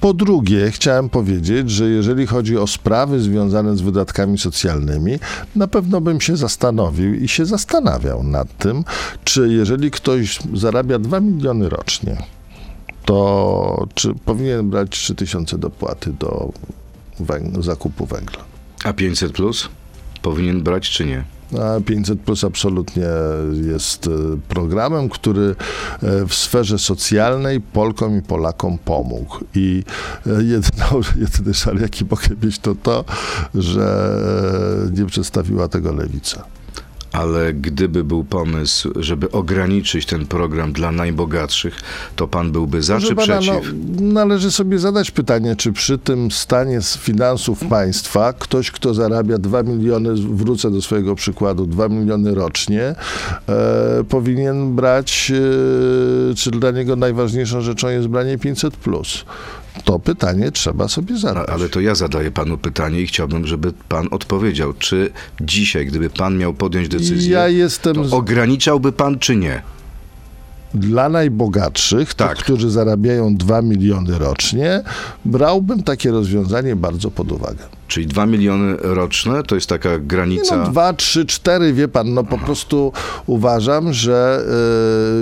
Po 0.00 0.14
drugie, 0.14 0.70
chciałem 0.70 1.08
powiedzieć, 1.08 1.70
że 1.70 1.88
jeżeli 1.88 2.26
chodzi 2.26 2.58
o 2.58 2.66
sprawy 2.66 3.20
związane 3.20 3.76
z 3.76 3.80
wydatkami 3.80 4.38
socjalnymi, 4.38 5.18
na 5.56 5.68
pewno 5.68 6.00
bym 6.00 6.20
się 6.20 6.36
zastanowił 6.36 7.14
i 7.14 7.28
się 7.28 7.46
zastanawiał 7.46 8.22
nad 8.22 8.58
tym, 8.58 8.84
czy 9.24 9.48
jeżeli 9.48 9.90
ktoś 9.90 10.38
zarabia 10.54 10.98
2 10.98 11.20
miliony 11.20 11.68
rocznie, 11.68 12.16
to 13.04 13.86
czy 13.94 14.14
powinien 14.24 14.70
brać 14.70 14.90
3 14.90 15.14
tysiące 15.14 15.58
dopłaty 15.58 16.12
do 16.12 16.52
węg- 17.20 17.62
zakupu 17.62 18.06
węgla. 18.06 18.44
a 18.84 18.92
500 18.92 19.32
plus 19.32 19.68
powinien 20.22 20.62
brać 20.62 20.90
czy 20.90 21.06
nie? 21.06 21.24
A 21.60 21.80
500 21.80 22.20
Plus 22.20 22.44
absolutnie 22.44 23.06
jest 23.68 24.06
e, 24.06 24.10
programem, 24.48 25.08
który 25.08 25.54
e, 26.02 26.26
w 26.26 26.34
sferze 26.34 26.78
socjalnej 26.78 27.60
Polkom 27.60 28.18
i 28.18 28.22
Polakom 28.22 28.78
pomógł. 28.78 29.38
I 29.54 29.84
e, 30.26 30.30
jedyno, 30.30 30.86
jedyny 31.20 31.54
szal, 31.54 31.76
jaki 31.80 32.04
mogę 32.04 32.28
mieć, 32.42 32.58
to 32.58 32.74
to, 32.74 33.04
że 33.54 34.10
nie 34.96 35.06
przedstawiła 35.06 35.68
tego 35.68 35.92
lewica. 35.92 36.44
Ale 37.14 37.52
gdyby 37.52 38.04
był 38.04 38.24
pomysł, 38.24 38.90
żeby 38.96 39.30
ograniczyć 39.30 40.06
ten 40.06 40.26
program 40.26 40.72
dla 40.72 40.92
najbogatszych, 40.92 41.80
to 42.16 42.28
pan 42.28 42.52
byłby 42.52 42.82
za 42.82 43.00
czy 43.00 43.14
Proszę 43.14 43.32
pana, 43.32 43.40
przeciw? 43.40 43.74
No, 44.00 44.12
należy 44.12 44.50
sobie 44.50 44.78
zadać 44.78 45.10
pytanie, 45.10 45.56
czy 45.56 45.72
przy 45.72 45.98
tym 45.98 46.30
stanie 46.30 46.82
z 46.82 46.98
finansów 46.98 47.64
państwa 47.64 48.32
ktoś, 48.32 48.70
kto 48.70 48.94
zarabia 48.94 49.38
2 49.38 49.62
miliony, 49.62 50.14
wrócę 50.14 50.70
do 50.70 50.82
swojego 50.82 51.14
przykładu, 51.14 51.66
2 51.66 51.88
miliony 51.88 52.34
rocznie, 52.34 52.82
e, 53.48 54.04
powinien 54.08 54.74
brać, 54.74 55.32
e, 56.30 56.34
czy 56.34 56.50
dla 56.50 56.70
niego 56.70 56.96
najważniejszą 56.96 57.60
rzeczą 57.60 57.88
jest 57.88 58.08
branie 58.08 58.38
500 58.38 58.76
plus. 58.76 59.24
To 59.84 59.98
pytanie 59.98 60.50
trzeba 60.52 60.88
sobie 60.88 61.18
zadać. 61.18 61.48
ale 61.48 61.68
to 61.68 61.80
ja 61.80 61.94
zadaję 61.94 62.30
panu 62.30 62.58
pytanie 62.58 63.00
i 63.00 63.06
chciałbym, 63.06 63.46
żeby 63.46 63.72
pan 63.88 64.08
odpowiedział, 64.10 64.72
czy 64.78 65.10
dzisiaj, 65.40 65.86
gdyby 65.86 66.10
pan 66.10 66.38
miał 66.38 66.54
podjąć 66.54 66.88
decyzję, 66.88 67.32
ja 67.32 67.48
jestem 67.48 67.96
ograniczałby 68.12 68.92
pan 68.92 69.18
czy 69.18 69.36
nie? 69.36 69.62
dla 70.74 71.08
najbogatszych, 71.08 72.14
Tak. 72.14 72.34
tych, 72.36 72.44
którzy 72.44 72.70
zarabiają 72.70 73.36
2 73.36 73.62
miliony 73.62 74.18
rocznie, 74.18 74.82
brałbym 75.24 75.82
takie 75.82 76.10
rozwiązanie 76.10 76.76
bardzo 76.76 77.10
pod 77.10 77.32
uwagę. 77.32 77.64
Czyli 77.88 78.06
2 78.06 78.26
miliony 78.26 78.76
roczne 78.76 79.42
to 79.42 79.54
jest 79.54 79.66
taka 79.66 79.98
granica. 79.98 80.56
No, 80.56 80.64
dwa, 80.64 80.92
trzy, 80.92 81.26
cztery, 81.26 81.72
wie 81.72 81.88
pan, 81.88 82.14
no 82.14 82.24
po 82.24 82.38
prostu 82.38 82.92
uważam, 83.26 83.92
że 83.92 84.44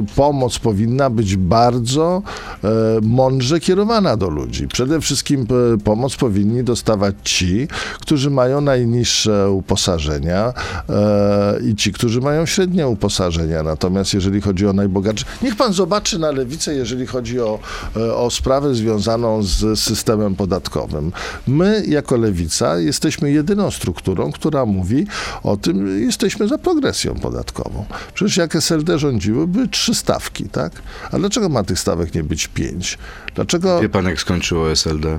e, 0.01 0.15
pomoc 0.17 0.59
powinna 0.59 1.11
być 1.11 1.37
bardzo 1.37 2.23
e, 2.65 2.69
mądrze 3.03 3.61
kierowana 3.61 4.17
do 4.17 4.29
ludzi. 4.29 4.69
Przede 4.69 5.01
wszystkim 5.01 5.47
e, 5.75 5.79
pomoc 5.79 6.17
powinni 6.17 6.65
dostawać 6.65 7.15
ci, 7.25 7.69
którzy 8.01 8.31
mają 8.31 8.61
najniższe 8.61 9.51
uposażenia 9.51 10.53
i 11.71 11.75
ci, 11.75 11.93
którzy 11.93 12.21
mają 12.21 12.47
średnie 12.47 12.89
uposażenia. 12.89 13.63
Natomiast 13.63 14.15
jeżeli 14.15 14.41
chodzi 14.41 14.67
o 14.67 14.73
najbogatszych, 14.73 15.43
niech 15.43 15.57
pan 15.57 15.73
zobaczy 15.73 16.19
na 16.19 16.31
lewicę, 16.31 16.75
jeżeli 16.75 17.07
chodzi 17.07 17.41
o, 17.41 17.59
o 18.17 18.31
sprawę 18.31 18.75
związaną 18.75 19.43
z 19.43 19.81
systemem 19.81 20.35
podatkowym. 20.35 21.13
My 21.47 21.85
jako 21.87 22.17
lewica 22.17 22.52
jesteśmy 22.79 23.33
jedyną 23.33 23.71
strukturą, 23.71 24.33
która 24.33 24.67
mówi 24.67 25.07
o 25.43 25.57
tym, 25.57 26.01
jesteśmy 26.01 26.49
za 26.49 26.59
progresją 26.59 27.15
podatkową. 27.15 27.85
Przecież 28.15 28.37
jak 28.37 28.57
SLD 28.57 28.99
rządziły, 28.99 29.47
były 29.47 29.69
trzy 29.69 29.95
stawki, 29.95 30.45
tak? 30.49 30.73
A 31.13 31.19
dlaczego 31.19 31.49
ma 31.49 31.63
tych 31.65 31.79
stawek 31.79 32.15
nie 32.15 32.23
być 32.25 32.49
pięć? 32.49 32.99
Dlaczego... 33.35 33.81
Wie 33.81 33.89
pan, 33.89 34.05
jak 34.05 34.21
skończyło 34.21 34.71
SLD? 34.71 35.17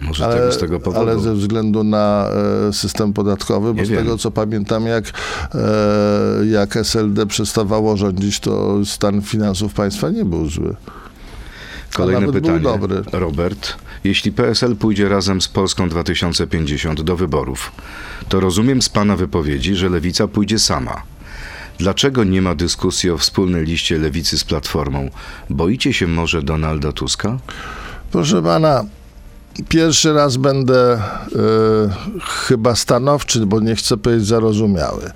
Może 0.00 0.24
Ale, 0.26 0.36
tego 0.36 0.52
z 0.52 0.58
tego 0.58 0.80
powodu. 0.80 1.10
ale 1.10 1.20
ze 1.20 1.34
względu 1.34 1.84
na 1.84 2.28
e, 2.68 2.72
system 2.72 3.12
podatkowy, 3.12 3.74
bo 3.74 3.80
Nie 3.80 3.86
z 3.86 3.88
wiem. 3.88 3.98
tego 3.98 4.18
co 4.18 4.30
pamiętam, 4.30 4.86
jak, 4.86 5.04
e, 5.54 6.46
jak 6.46 6.76
SLD 6.76 7.26
przestawało 7.26 7.96
rządzić, 7.96 8.40
to 8.40 8.84
stan 8.84 9.22
finansów 9.22 9.74
państwa 9.74 10.10
nie 10.10 10.24
był 10.24 10.48
zły. 10.48 10.76
Kolejne 11.96 12.32
pytanie. 12.32 12.60
Robert, 13.12 13.74
jeśli 14.04 14.32
PSL 14.32 14.76
pójdzie 14.76 15.08
razem 15.08 15.40
z 15.40 15.48
Polską 15.48 15.88
2050 15.88 17.02
do 17.02 17.16
wyborów, 17.16 17.72
to 18.28 18.40
rozumiem 18.40 18.82
z 18.82 18.88
pana 18.88 19.16
wypowiedzi, 19.16 19.74
że 19.74 19.88
lewica 19.88 20.28
pójdzie 20.28 20.58
sama. 20.58 21.02
Dlaczego 21.78 22.24
nie 22.24 22.42
ma 22.42 22.54
dyskusji 22.54 23.10
o 23.10 23.18
wspólnej 23.18 23.64
liście 23.64 23.98
lewicy 23.98 24.38
z 24.38 24.44
Platformą? 24.44 25.10
Boicie 25.50 25.92
się 25.92 26.06
może 26.06 26.42
Donalda 26.42 26.92
Tuska? 26.92 27.38
Proszę 28.12 28.42
pana, 28.42 28.84
pierwszy 29.68 30.12
raz 30.12 30.36
będę 30.36 30.92
e, 30.92 31.00
chyba 32.46 32.74
stanowczy, 32.74 33.46
bo 33.46 33.60
nie 33.60 33.76
chcę 33.76 33.96
powiedzieć 33.96 34.26
zarozumiały. 34.26 35.10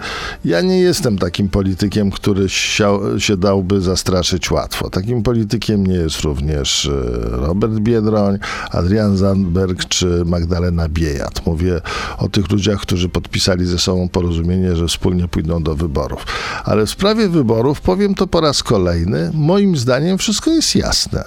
Ja 0.45 0.61
nie 0.61 0.81
jestem 0.81 1.19
takim 1.19 1.49
politykiem, 1.49 2.11
który 2.11 2.49
siał, 2.49 3.21
się 3.21 3.37
dałby 3.37 3.81
zastraszyć 3.81 4.51
łatwo. 4.51 4.91
Takim 4.91 5.23
politykiem 5.23 5.87
nie 5.87 5.95
jest 5.95 6.21
również 6.21 6.87
e, 6.87 6.91
Robert 7.31 7.73
Biedroń, 7.73 8.39
Adrian 8.71 9.17
Zandberg 9.17 9.85
czy 9.85 10.23
Magdalena 10.27 10.89
Biejat. 10.89 11.47
Mówię 11.47 11.81
o 12.19 12.29
tych 12.29 12.51
ludziach, 12.51 12.81
którzy 12.81 13.09
podpisali 13.09 13.67
ze 13.67 13.79
sobą 13.79 14.09
porozumienie, 14.09 14.77
że 14.77 14.87
wspólnie 14.87 15.29
pójdą 15.29 15.63
do 15.63 15.75
wyborów. 15.75 16.27
Ale 16.65 16.87
w 16.87 16.91
sprawie 16.91 17.29
wyborów, 17.29 17.81
powiem 17.81 18.15
to 18.15 18.27
po 18.27 18.41
raz 18.41 18.63
kolejny, 18.63 19.31
moim 19.35 19.77
zdaniem 19.77 20.19
wszystko 20.19 20.51
jest 20.51 20.77
jasne. 20.77 21.25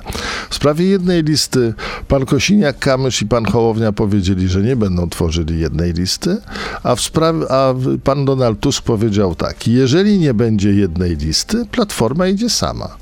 W 0.49 0.55
sprawie 0.55 0.85
jednej 0.85 1.23
listy 1.23 1.73
pan 2.07 2.23
Kosiniak-Kamysz 2.23 3.02
i 3.21 3.25
pan 3.25 3.45
Hołownia 3.45 3.91
powiedzieli, 3.91 4.47
że 4.47 4.61
nie 4.61 4.75
będą 4.75 5.09
tworzyli 5.09 5.59
jednej 5.59 5.93
listy, 5.93 6.37
a, 6.83 6.95
w 6.95 7.01
sprawie, 7.01 7.51
a 7.51 7.73
pan 8.03 8.25
Donald 8.25 8.59
Tusk 8.59 8.83
powiedział 8.83 9.35
tak, 9.35 9.67
jeżeli 9.67 10.19
nie 10.19 10.33
będzie 10.33 10.73
jednej 10.73 11.17
listy, 11.17 11.65
Platforma 11.71 12.27
idzie 12.27 12.49
sama. 12.49 12.97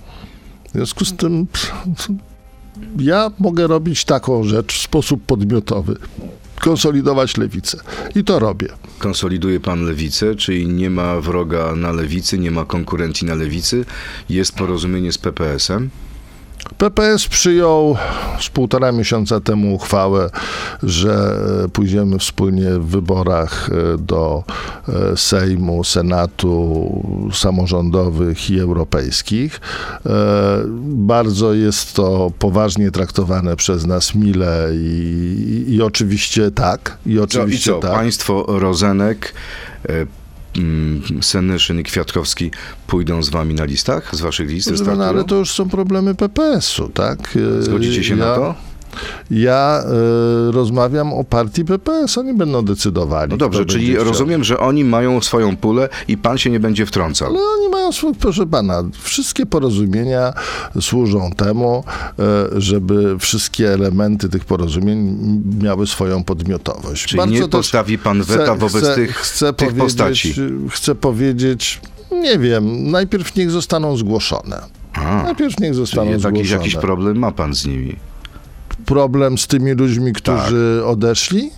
W 0.69 0.71
związku 0.71 1.05
z 1.05 1.13
tym 1.13 1.47
pff, 1.47 1.71
ja 2.99 3.31
mogę 3.39 3.67
robić 3.67 4.05
taką 4.05 4.43
rzecz 4.43 4.73
w 4.73 4.81
sposób 4.81 5.25
podmiotowy. 5.25 5.95
Konsolidować 6.59 7.37
lewicę. 7.37 7.77
I 8.15 8.23
to 8.23 8.39
robię. 8.39 8.67
Konsoliduje 8.99 9.59
pan 9.59 9.85
lewicę, 9.85 10.35
czyli 10.35 10.67
nie 10.67 10.89
ma 10.89 11.21
wroga 11.21 11.75
na 11.75 11.91
lewicy, 11.91 12.39
nie 12.39 12.51
ma 12.51 12.65
konkurencji 12.65 13.27
na 13.27 13.35
lewicy, 13.35 13.85
jest 14.29 14.55
porozumienie 14.55 15.11
z 15.11 15.17
PPS-em. 15.17 15.89
PPS 16.77 17.27
przyjął 17.27 17.97
z 18.39 18.49
półtora 18.49 18.91
miesiąca 18.91 19.39
temu 19.39 19.75
uchwałę, 19.75 20.29
że 20.83 21.37
pójdziemy 21.73 22.19
wspólnie 22.19 22.69
w 22.69 22.85
wyborach 22.85 23.69
e, 23.69 23.97
do 23.97 24.43
e, 24.87 25.17
Sejmu, 25.17 25.83
Senatu, 25.83 27.29
samorządowych 27.33 28.49
i 28.49 28.59
europejskich. 28.59 29.61
E, 30.05 30.11
Bardzo 30.83 31.53
jest 31.53 31.93
to 31.93 32.31
poważnie 32.39 32.91
traktowane 32.91 33.55
przez 33.55 33.85
nas 33.85 34.15
mile 34.15 34.69
i, 34.73 35.65
i 35.67 35.81
oczywiście 35.81 36.51
tak. 36.51 36.97
I 37.05 37.09
Co, 37.09 37.15
I 37.15 37.19
oczywiście 37.19 37.71
co, 37.71 37.79
tak. 37.79 37.91
państwo 37.91 38.45
Rozenek, 38.47 39.33
mm, 40.57 41.01
Senyszyn 41.21 41.79
i 41.79 41.83
Kwiatkowski 41.83 42.51
pójdą 42.87 43.23
z 43.23 43.29
wami 43.29 43.55
na 43.55 43.65
listach? 43.65 44.15
Z 44.15 44.21
waszych 44.21 44.49
list 44.49 44.67
pana, 44.67 44.77
startują? 44.77 45.07
ale 45.09 45.23
to 45.23 45.35
już 45.35 45.51
są 45.51 45.69
problemy 45.69 46.15
PPS-u, 46.15 46.89
tak? 46.89 47.37
Zgodzicie 47.59 48.03
się 48.03 48.17
ja, 48.17 48.25
na 48.25 48.35
to? 48.35 48.70
Ja 49.31 49.83
e, 50.49 50.51
rozmawiam 50.51 51.13
o 51.13 51.23
partii 51.23 51.65
PPS, 51.65 52.17
oni 52.17 52.33
będą 52.33 52.65
decydowali. 52.65 53.31
No 53.31 53.37
dobrze, 53.37 53.65
czyli 53.65 53.95
rozumiem, 53.97 54.43
że 54.43 54.59
oni 54.59 54.83
mają 54.83 55.21
swoją 55.21 55.57
pulę 55.57 55.89
i 56.07 56.17
pan 56.17 56.37
się 56.37 56.49
nie 56.49 56.59
będzie 56.59 56.85
wtrącał. 56.85 57.27
Ale 57.27 57.39
oni 57.59 57.69
mają 57.69 57.91
swój, 57.91 58.13
proszę 58.15 58.47
pana, 58.47 58.83
wszystkie 59.01 59.45
porozumienia 59.45 60.33
służą 60.81 61.31
temu, 61.37 61.83
e, 62.19 62.61
żeby 62.61 63.19
wszystkie 63.19 63.73
elementy 63.73 64.29
tych 64.29 64.45
porozumień 64.45 65.17
miały 65.61 65.87
swoją 65.87 66.23
podmiotowość. 66.23 67.05
Czyli 67.05 67.31
nie 67.31 67.47
postawi 67.47 67.97
pan 67.97 68.23
weta 68.23 68.55
wobec 68.55 68.95
tych- 68.95 69.15
chcę 69.15 69.53
tych 69.53 69.73
postaci. 69.75 70.33
Chcę 70.69 70.95
powiedzieć, 70.95 71.81
nie 72.11 72.39
wiem, 72.39 72.91
najpierw 72.91 73.35
niech 73.35 73.51
zostaną 73.51 73.97
zgłoszone. 73.97 74.61
A, 74.93 75.23
Najpierw 75.23 75.59
niech 75.59 75.75
zostaną 75.75 76.07
czyli 76.11 76.19
zgłoszone. 76.21 76.49
jakiś 76.49 76.75
problem 76.75 77.17
ma 77.19 77.31
pan 77.31 77.53
z 77.53 77.65
nimi. 77.65 77.95
Problem 78.75 79.37
z 79.37 79.47
tymi 79.47 79.71
ludźmi, 79.71 80.13
którzy 80.13 80.79
Tak. 80.81 80.89
odeszli? 80.89 81.51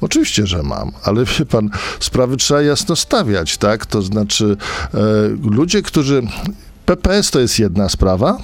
Oczywiście, 0.00 0.46
że 0.46 0.62
mam, 0.62 0.92
ale 1.04 1.24
wie 1.24 1.46
pan, 1.46 1.70
sprawy 2.00 2.36
trzeba 2.36 2.62
jasno 2.62 2.96
stawiać, 2.96 3.58
tak? 3.58 3.86
To 3.86 4.02
znaczy, 4.02 4.56
e, 4.94 4.98
ludzie, 5.50 5.82
którzy. 5.82 6.22
PPS 6.86 7.30
to 7.30 7.40
jest 7.40 7.58
jedna 7.58 7.88
sprawa. 7.88 8.38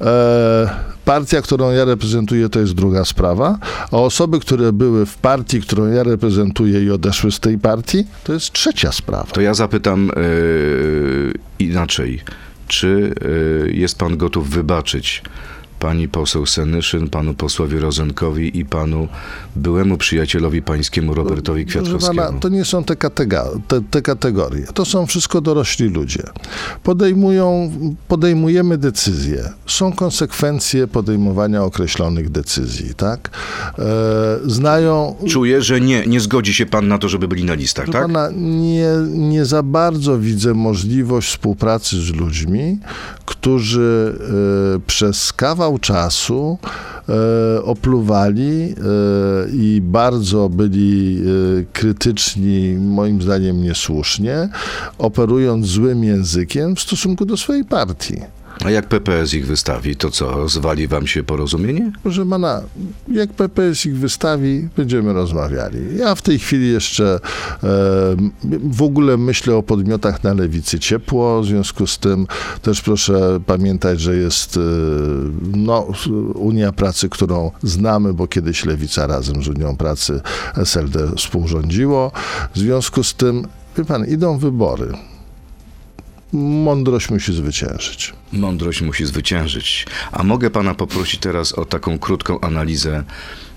E, 0.00 0.70
partia, 1.04 1.42
którą 1.42 1.70
ja 1.70 1.84
reprezentuję, 1.84 2.48
to 2.48 2.60
jest 2.60 2.72
druga 2.72 3.04
sprawa. 3.04 3.58
A 3.92 3.96
osoby, 3.96 4.40
które 4.40 4.72
były 4.72 5.06
w 5.06 5.16
partii, 5.16 5.60
którą 5.60 5.86
ja 5.86 6.02
reprezentuję 6.02 6.84
i 6.84 6.90
odeszły 6.90 7.32
z 7.32 7.40
tej 7.40 7.58
partii, 7.58 8.04
to 8.24 8.32
jest 8.32 8.52
trzecia 8.52 8.92
sprawa. 8.92 9.26
To 9.32 9.40
ja 9.40 9.54
zapytam 9.54 10.10
yy, 10.16 11.32
inaczej. 11.58 12.20
Czy 12.68 13.14
yy, 13.64 13.72
jest 13.72 13.98
pan 13.98 14.16
gotów 14.16 14.50
wybaczyć 14.50 15.22
pani 15.80 16.08
poseł 16.08 16.46
Senyszyn, 16.46 17.08
panu 17.08 17.34
posłowi 17.34 17.78
Rozenkowi 17.78 18.58
i 18.58 18.64
panu 18.64 19.08
byłemu 19.56 19.96
przyjacielowi 19.98 20.62
pańskiemu 20.62 21.14
Robertowi 21.14 21.66
Kwiatkowskiemu? 21.66 22.16
pana, 22.16 22.38
to 22.38 22.48
nie 22.48 22.64
są 22.64 22.84
te, 22.84 22.96
te, 22.96 23.80
te 23.90 24.02
kategorie. 24.02 24.66
To 24.74 24.84
są 24.84 25.06
wszystko 25.06 25.40
dorośli 25.40 25.88
ludzie. 25.88 26.22
Podejmują, 26.82 27.72
podejmujemy 28.08 28.78
decyzje. 28.78 29.50
Są 29.66 29.92
konsekwencje 29.92 30.86
podejmowania 30.86 31.64
określonych 31.64 32.30
decyzji, 32.30 32.94
tak? 32.94 33.30
E, 33.78 33.82
znają. 34.46 35.16
Czuję, 35.28 35.62
że 35.62 35.80
nie, 35.80 36.06
nie 36.06 36.20
zgodzi 36.20 36.54
się 36.54 36.66
pan 36.66 36.88
na 36.88 36.98
to, 36.98 37.08
żeby 37.08 37.28
byli 37.28 37.44
na 37.44 37.54
listach, 37.54 37.88
tak? 37.88 38.02
pana, 38.02 38.28
nie, 38.36 38.88
nie 39.10 39.44
za 39.44 39.62
bardzo 39.62 40.18
widzę 40.18 40.54
możliwość 40.54 41.28
współpracy 41.28 42.02
z 42.02 42.10
ludźmi, 42.10 42.78
którzy 43.24 43.39
e, 43.46 43.80
przez 44.86 45.32
kawał 45.32 45.78
czasu 45.78 46.58
e, 47.08 47.62
opluwali 47.62 48.62
e, 48.62 48.74
i 49.52 49.80
bardzo 49.82 50.48
byli 50.48 51.22
krytyczni, 51.72 52.74
moim 52.74 53.22
zdaniem 53.22 53.62
niesłusznie, 53.62 54.48
operując 54.98 55.66
złym 55.66 56.04
językiem 56.04 56.76
w 56.76 56.80
stosunku 56.80 57.24
do 57.24 57.36
swojej 57.36 57.64
partii. 57.64 58.20
A 58.64 58.70
jak 58.70 58.86
PPS 58.86 59.34
ich 59.34 59.46
wystawi, 59.46 59.96
to 59.96 60.10
co, 60.10 60.48
zwali 60.48 60.88
wam 60.88 61.06
się 61.06 61.22
porozumienie? 61.22 61.92
Proszę 62.02 62.26
pana, 62.26 62.62
jak 63.12 63.32
PPS 63.32 63.86
ich 63.86 63.96
wystawi, 63.96 64.68
będziemy 64.76 65.12
rozmawiali. 65.12 65.78
Ja 65.96 66.14
w 66.14 66.22
tej 66.22 66.38
chwili 66.38 66.72
jeszcze 66.72 67.14
e, 67.14 67.68
w 68.64 68.82
ogóle 68.82 69.16
myślę 69.16 69.56
o 69.56 69.62
podmiotach 69.62 70.24
na 70.24 70.34
lewicy 70.34 70.78
ciepło, 70.78 71.42
w 71.42 71.46
związku 71.46 71.86
z 71.86 71.98
tym 71.98 72.26
też 72.62 72.82
proszę 72.82 73.40
pamiętać, 73.46 74.00
że 74.00 74.16
jest 74.16 74.56
e, 74.56 74.60
no, 75.56 75.86
Unia 76.34 76.72
Pracy, 76.72 77.08
którą 77.08 77.50
znamy, 77.62 78.14
bo 78.14 78.26
kiedyś 78.26 78.64
lewica 78.64 79.06
razem 79.06 79.42
z 79.42 79.48
Unią 79.48 79.76
Pracy 79.76 80.20
SLD 80.56 81.16
współrządziło. 81.16 82.12
W 82.54 82.58
związku 82.58 83.04
z 83.04 83.14
tym, 83.14 83.46
wie 83.76 83.84
pan, 83.84 84.06
idą 84.06 84.38
wybory. 84.38 84.92
Mądrość 86.32 87.10
musi 87.10 87.32
zwyciężyć. 87.32 88.12
Mądrość 88.32 88.82
musi 88.82 89.06
zwyciężyć. 89.06 89.86
A 90.12 90.22
mogę 90.22 90.50
pana 90.50 90.74
poprosić 90.74 91.20
teraz 91.20 91.52
o 91.52 91.64
taką 91.64 91.98
krótką 91.98 92.40
analizę, 92.40 93.04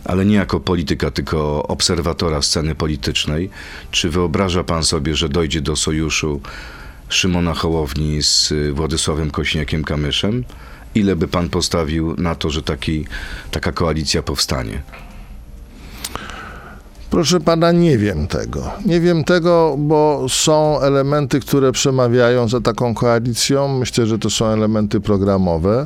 ale 0.06 0.26
nie 0.26 0.36
jako 0.36 0.60
polityka, 0.60 1.12
tylko 1.12 1.64
obserwatora 1.68 2.42
sceny 2.42 2.76
politycznej. 2.76 3.50
Czy 3.92 4.10
wyobraża 4.10 4.64
pan 4.64 4.84
sobie, 4.84 5.16
że 5.16 5.30
dojdzie 5.30 5.62
do 5.62 5.76
sojuszu 5.76 6.42
Szymona 7.10 7.54
Hołowni 7.54 8.24
z 8.24 8.54
Władysławem 8.74 9.32
Kośniakiem-Kamyszem? 9.32 10.44
Ile 10.96 11.16
by 11.16 11.28
pan 11.28 11.50
postawił 11.50 12.16
na 12.18 12.36
to, 12.36 12.50
że 12.50 12.64
taki, 12.64 13.06
taka 13.52 13.72
koalicja 13.72 14.24
powstanie? 14.24 14.84
Proszę 17.14 17.40
pana, 17.40 17.72
nie 17.72 17.98
wiem 17.98 18.28
tego. 18.28 18.72
Nie 18.86 19.00
wiem 19.00 19.24
tego, 19.24 19.76
bo 19.80 20.26
są 20.30 20.80
elementy, 20.82 21.40
które 21.40 21.72
przemawiają 21.72 22.48
za 22.48 22.62
taką 22.62 22.94
koalicją. 22.94 23.68
Myślę, 23.80 24.06
że 24.06 24.20
to 24.20 24.30
są 24.30 24.46
elementy 24.46 25.02
programowe. 25.02 25.86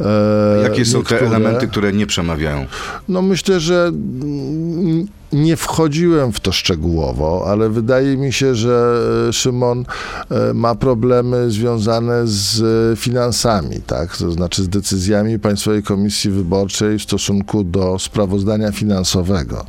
E, 0.00 0.62
Jakie 0.62 0.84
są 0.84 1.02
te 1.02 1.14
niektóre- 1.14 1.26
elementy, 1.26 1.68
które 1.68 1.92
nie 1.92 2.06
przemawiają? 2.06 2.66
No 3.08 3.22
myślę, 3.22 3.60
że 3.60 3.84
mm, 3.84 5.06
nie 5.32 5.56
wchodziłem 5.56 6.32
w 6.32 6.40
to 6.40 6.52
szczegółowo, 6.52 7.44
ale 7.46 7.68
wydaje 7.68 8.16
mi 8.16 8.32
się, 8.32 8.54
że 8.54 9.02
e, 9.28 9.32
Szymon 9.32 9.84
e, 10.30 10.54
ma 10.54 10.74
problemy 10.74 11.50
związane 11.50 12.22
z 12.24 12.62
e, 12.92 12.96
finansami, 12.96 13.76
tak? 13.86 14.16
To 14.16 14.32
znaczy 14.32 14.62
z 14.62 14.68
decyzjami 14.68 15.38
Państwowej 15.38 15.82
Komisji 15.82 16.30
Wyborczej 16.30 16.98
w 16.98 17.02
stosunku 17.02 17.64
do 17.64 17.98
sprawozdania 17.98 18.72
finansowego, 18.72 19.64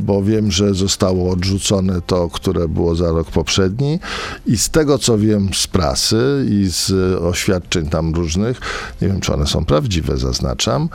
bo 0.00 0.22
wiem, 0.22 0.50
że 0.50 0.74
zostało 0.74 1.30
odrzucone 1.30 2.00
to, 2.06 2.28
które 2.28 2.68
było 2.68 2.94
za 2.94 3.12
rok 3.12 3.30
poprzedni 3.30 3.98
i 4.46 4.58
z 4.58 4.70
tego, 4.70 4.98
co 4.98 5.18
wiem 5.18 5.48
z 5.54 5.66
prasy 5.66 6.46
i 6.50 6.66
z 6.70 6.92
oświadczeń 7.22 7.88
tam 7.88 8.14
różnych, 8.14 8.60
nie 9.02 9.08
wiem, 9.08 9.20
czy 9.20 9.34
one 9.34 9.46
są 9.46 9.64
prawdziwe, 9.64 10.16
zaznaczam, 10.16 10.88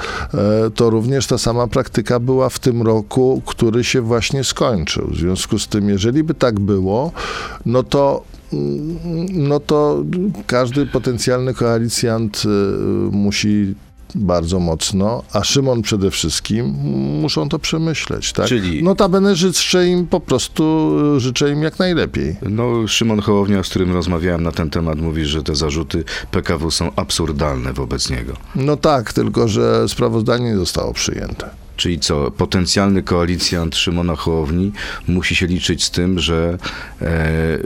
to 0.76 0.90
również 0.90 1.28
ta 1.28 1.38
sama 1.38 1.68
praktyka 1.68 2.20
była 2.20 2.50
w 2.50 2.60
tym 2.60 2.82
roku, 2.82 3.42
który 3.46 3.73
się 3.82 4.02
właśnie 4.02 4.44
skończył. 4.44 5.08
W 5.12 5.16
związku 5.18 5.60
z 5.60 5.68
tym, 5.68 5.90
jeżeli 5.90 6.24
by 6.24 6.34
tak 6.34 6.60
było, 6.60 7.12
no 7.66 7.84
to 7.84 8.24
mm, 8.54 8.98
no 9.32 9.60
to 9.60 10.04
każdy 10.48 10.86
potencjalny 10.86 11.54
koalicjant 11.54 12.44
y, 12.46 12.48
musi 13.12 13.76
bardzo 14.16 14.60
mocno, 14.60 15.24
a 15.34 15.44
Szymon 15.44 15.82
przede 15.82 16.12
wszystkim 16.12 16.66
muszą 17.22 17.50
to 17.50 17.60
przemyśleć, 17.60 18.34
tak? 18.34 18.48
Czyli- 18.48 18.84
Notabene 18.84 19.36
życzę 19.36 19.88
im 19.88 20.08
po 20.08 20.20
prostu, 20.20 20.92
y, 21.18 21.20
życzę 21.20 21.52
im 21.52 21.64
jak 21.64 21.80
najlepiej. 21.80 22.36
No, 22.50 22.88
Szymon 22.88 23.20
Hołownia, 23.22 23.64
z 23.64 23.70
którym 23.70 23.94
rozmawiałem 23.94 24.44
na 24.44 24.52
ten 24.52 24.70
temat, 24.70 25.00
mówi, 25.02 25.26
że 25.26 25.44
te 25.44 25.56
zarzuty 25.56 26.04
PKW 26.32 26.72
są 26.72 26.92
absurdalne 26.96 27.74
wobec 27.74 28.10
niego. 28.10 28.34
No 28.56 28.78
tak, 28.78 29.14
tylko 29.14 29.48
że 29.48 29.90
sprawozdanie 29.90 30.46
nie 30.46 30.58
zostało 30.58 30.94
przyjęte. 30.94 31.63
Czyli 31.78 32.00
co, 32.00 32.32
potencjalny 32.32 33.04
koalicjant 33.04 33.76
Szymona 33.76 34.16
Hołowni 34.16 34.72
musi 35.08 35.36
się 35.36 35.48
liczyć 35.48 35.84
z 35.84 35.92
tym, 35.92 36.20
że 36.20 36.58
e, 37.02 37.60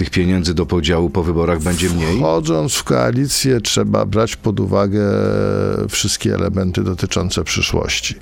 tych 0.00 0.10
pieniędzy 0.10 0.54
do 0.54 0.66
podziału 0.66 1.10
po 1.10 1.22
wyborach 1.22 1.62
będzie 1.62 1.90
mniej? 1.90 2.18
Wchodząc 2.18 2.74
w 2.74 2.84
koalicję, 2.84 3.60
trzeba 3.60 4.06
brać 4.06 4.36
pod 4.36 4.60
uwagę 4.60 5.00
wszystkie 5.88 6.34
elementy 6.34 6.82
dotyczące 6.84 7.44
przyszłości. 7.44 8.14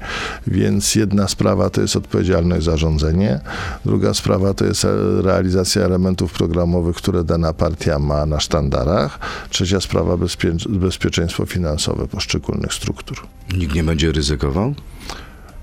Więc 0.46 0.94
jedna 0.94 1.28
sprawa 1.28 1.70
to 1.70 1.80
jest 1.80 1.96
odpowiedzialność 1.96 2.64
za 2.64 2.76
rządzenie, 2.76 3.40
druga 3.84 4.14
sprawa 4.14 4.54
to 4.54 4.64
jest 4.64 4.86
realizacja 5.20 5.82
elementów 5.82 6.32
programowych, 6.32 6.96
które 6.96 7.24
dana 7.24 7.52
partia 7.52 7.98
ma 7.98 8.26
na 8.26 8.40
sztandarach, 8.40 9.18
trzecia 9.50 9.80
sprawa 9.80 10.14
bezpie- 10.16 10.68
bezpieczeństwo 10.68 11.46
finansowe 11.46 12.08
poszczególnych 12.08 12.74
struktur. 12.74 13.18
Nikt 13.56 13.74
nie 13.74 13.84
będzie 13.84 14.12
ryzykował? 14.12 14.74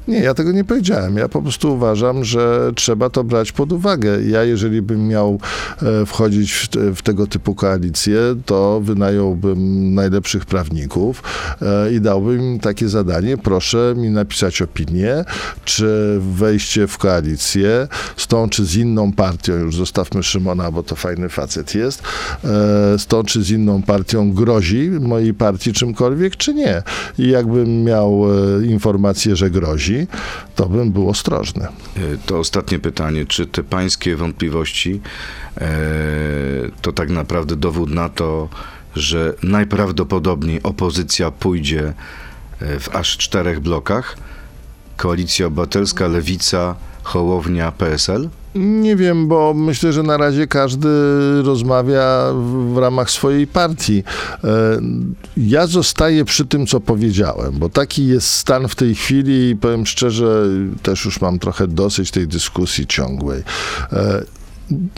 Nie, 0.08 0.20
ja 0.20 0.34
tego 0.34 0.52
nie 0.52 0.63
powiedziałem. 0.63 1.18
Ja 1.18 1.30
po 1.30 1.41
prostu 1.41 1.74
uważam, 1.74 2.24
że 2.24 2.72
trzeba 2.76 3.10
to 3.10 3.24
brać 3.24 3.52
pod 3.52 3.72
uwagę. 3.72 4.22
Ja, 4.22 4.44
jeżeli 4.44 4.82
bym 4.82 5.08
miał 5.08 5.39
e, 5.82 6.06
wchodzić 6.06 6.54
w, 6.54 6.68
w 6.96 7.02
tego 7.02 7.28
typu 7.28 7.56
koalicje, 7.56 8.18
to 8.46 8.82
wynająłbym 8.84 9.94
najlepszych 9.94 10.46
prawników 10.46 11.24
e, 11.62 11.94
i 11.94 12.02
dałbym 12.02 12.41
im 12.41 12.60
takie 12.60 12.89
zadanie. 12.89 13.38
Proszę 13.38 13.94
mi 13.98 14.10
napisać 14.10 14.62
opinię, 14.62 15.26
czy 15.65 16.18
wejście 16.20 16.88
w 16.88 16.98
koalicję 16.98 17.88
z 18.18 18.28
tą 18.28 18.50
czy 18.50 18.65
z 18.65 18.76
inną 18.76 19.12
partią, 19.12 19.54
już 19.54 19.76
zostawmy 19.76 20.24
Szymona, 20.24 20.72
bo 20.72 20.84
to 20.84 20.96
fajny 20.96 21.30
facet 21.30 21.76
jest, 21.76 22.02
e, 22.02 22.08
z 23.00 23.06
tą 23.06 23.24
czy 23.24 23.44
z 23.44 23.52
inną 23.52 23.82
partią 23.82 24.34
grozi 24.34 24.91
mojej 24.91 25.34
partii 25.34 25.74
czymkolwiek, 25.74 26.36
czy 26.36 26.54
nie. 26.54 26.84
I 27.20 27.28
jakbym 27.28 27.84
miał 27.84 28.26
informację, 28.63 29.36
że 29.36 29.50
grozi, 29.50 29.94
to 30.55 30.65
bym 30.65 30.91
był 30.91 31.10
ostrożny. 31.10 31.63
E, 31.65 31.69
To 32.25 32.39
ostatnie 32.39 32.79
pytanie. 32.79 33.25
Czy 33.25 33.47
te 33.47 33.63
pańskie 33.63 34.15
wątpliwości 34.15 35.01
e, 35.58 35.67
to 36.81 36.91
tak 36.93 37.10
naprawdę 37.10 37.55
dowód 37.55 37.89
na 37.89 38.10
to, 38.10 38.49
że 38.95 39.34
najprawdopodobniej 39.43 40.63
opozycja 40.63 41.31
pójdzie 41.31 41.93
e, 42.62 42.79
w 42.79 42.95
aż 42.95 43.17
czterech 43.17 43.60
blokach. 43.60 44.17
Koalicja 44.97 45.45
Obywatelska, 45.45 46.08
Lewica, 46.08 46.75
Hołownia, 47.03 47.71
PSL? 47.71 48.29
Nie 48.56 48.96
wiem, 48.96 49.28
bo 49.28 49.54
myślę, 49.54 49.94
że 49.94 50.04
na 50.04 50.18
razie 50.18 50.48
każdy 50.48 50.89
rozmawia 51.44 52.34
w, 52.74 52.78
ramach 52.78 53.12
swojej 53.12 53.48
partii. 53.48 54.04
E, 54.44 54.80
Ja 55.38 55.68
zostaję 55.68 56.26
przy 56.26 56.46
tym, 56.46 56.68
co 56.68 56.80
powiedziałem, 56.80 57.54
bo 57.60 57.70
taki 57.70 58.08
jest 58.08 58.28
stan 58.28 58.68
w 58.68 58.76
tej 58.76 58.96
chwili 58.96 59.50
i 59.50 59.56
powiem 59.56 59.86
szczerze, 59.86 60.46
też 60.84 61.06
już 61.06 61.22
mam 61.22 61.39
trochę 61.39 61.68
dosyć 61.68 62.12
tej 62.12 62.28
dyskusji 62.28 62.88
ciągłej. 62.88 63.44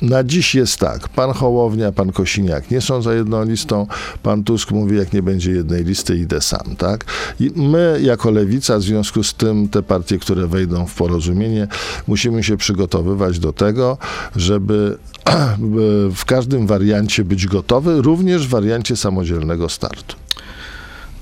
Na 0.02 0.24
dziś 0.24 0.56
jest 0.56 0.80
tak, 0.80 1.10
pan 1.10 1.32
Hołownia, 1.32 1.92
pan 1.92 2.12
Kosiniak 2.12 2.72
nie 2.72 2.82
są 2.82 3.02
za 3.02 3.14
jedną 3.14 3.46
listą, 3.46 3.88
pan 4.24 4.44
Tusk 4.44 4.72
mówi, 4.72 4.98
jak 4.98 5.14
nie 5.14 5.24
będzie 5.24 5.52
jednej 5.52 5.84
listy, 5.84 6.18
idę 6.18 6.42
sam, 6.42 6.76
tak? 6.78 7.06
I 7.40 7.52
my, 7.56 8.00
jako 8.02 8.32
lewica, 8.32 8.78
w 8.78 8.82
związku 8.82 9.24
z 9.24 9.34
tym, 9.34 9.70
te 9.70 9.84
partie, 9.84 10.20
które 10.20 10.48
wejdą 10.48 10.86
w 10.86 10.96
porozumienie, 10.96 11.68
musimy 12.08 12.44
się 12.44 12.58
przygotowywać 12.58 13.40
do 13.40 13.54
tego, 13.54 13.98
żeby 14.36 14.98
w 16.16 16.26
każdym 16.26 16.68
wariancie 16.68 17.24
być 17.24 17.48
gotowy, 17.48 18.02
również 18.02 18.48
w 18.48 18.50
wariancie 18.50 18.96
samodzielnego 18.96 19.70
startu. 19.70 20.27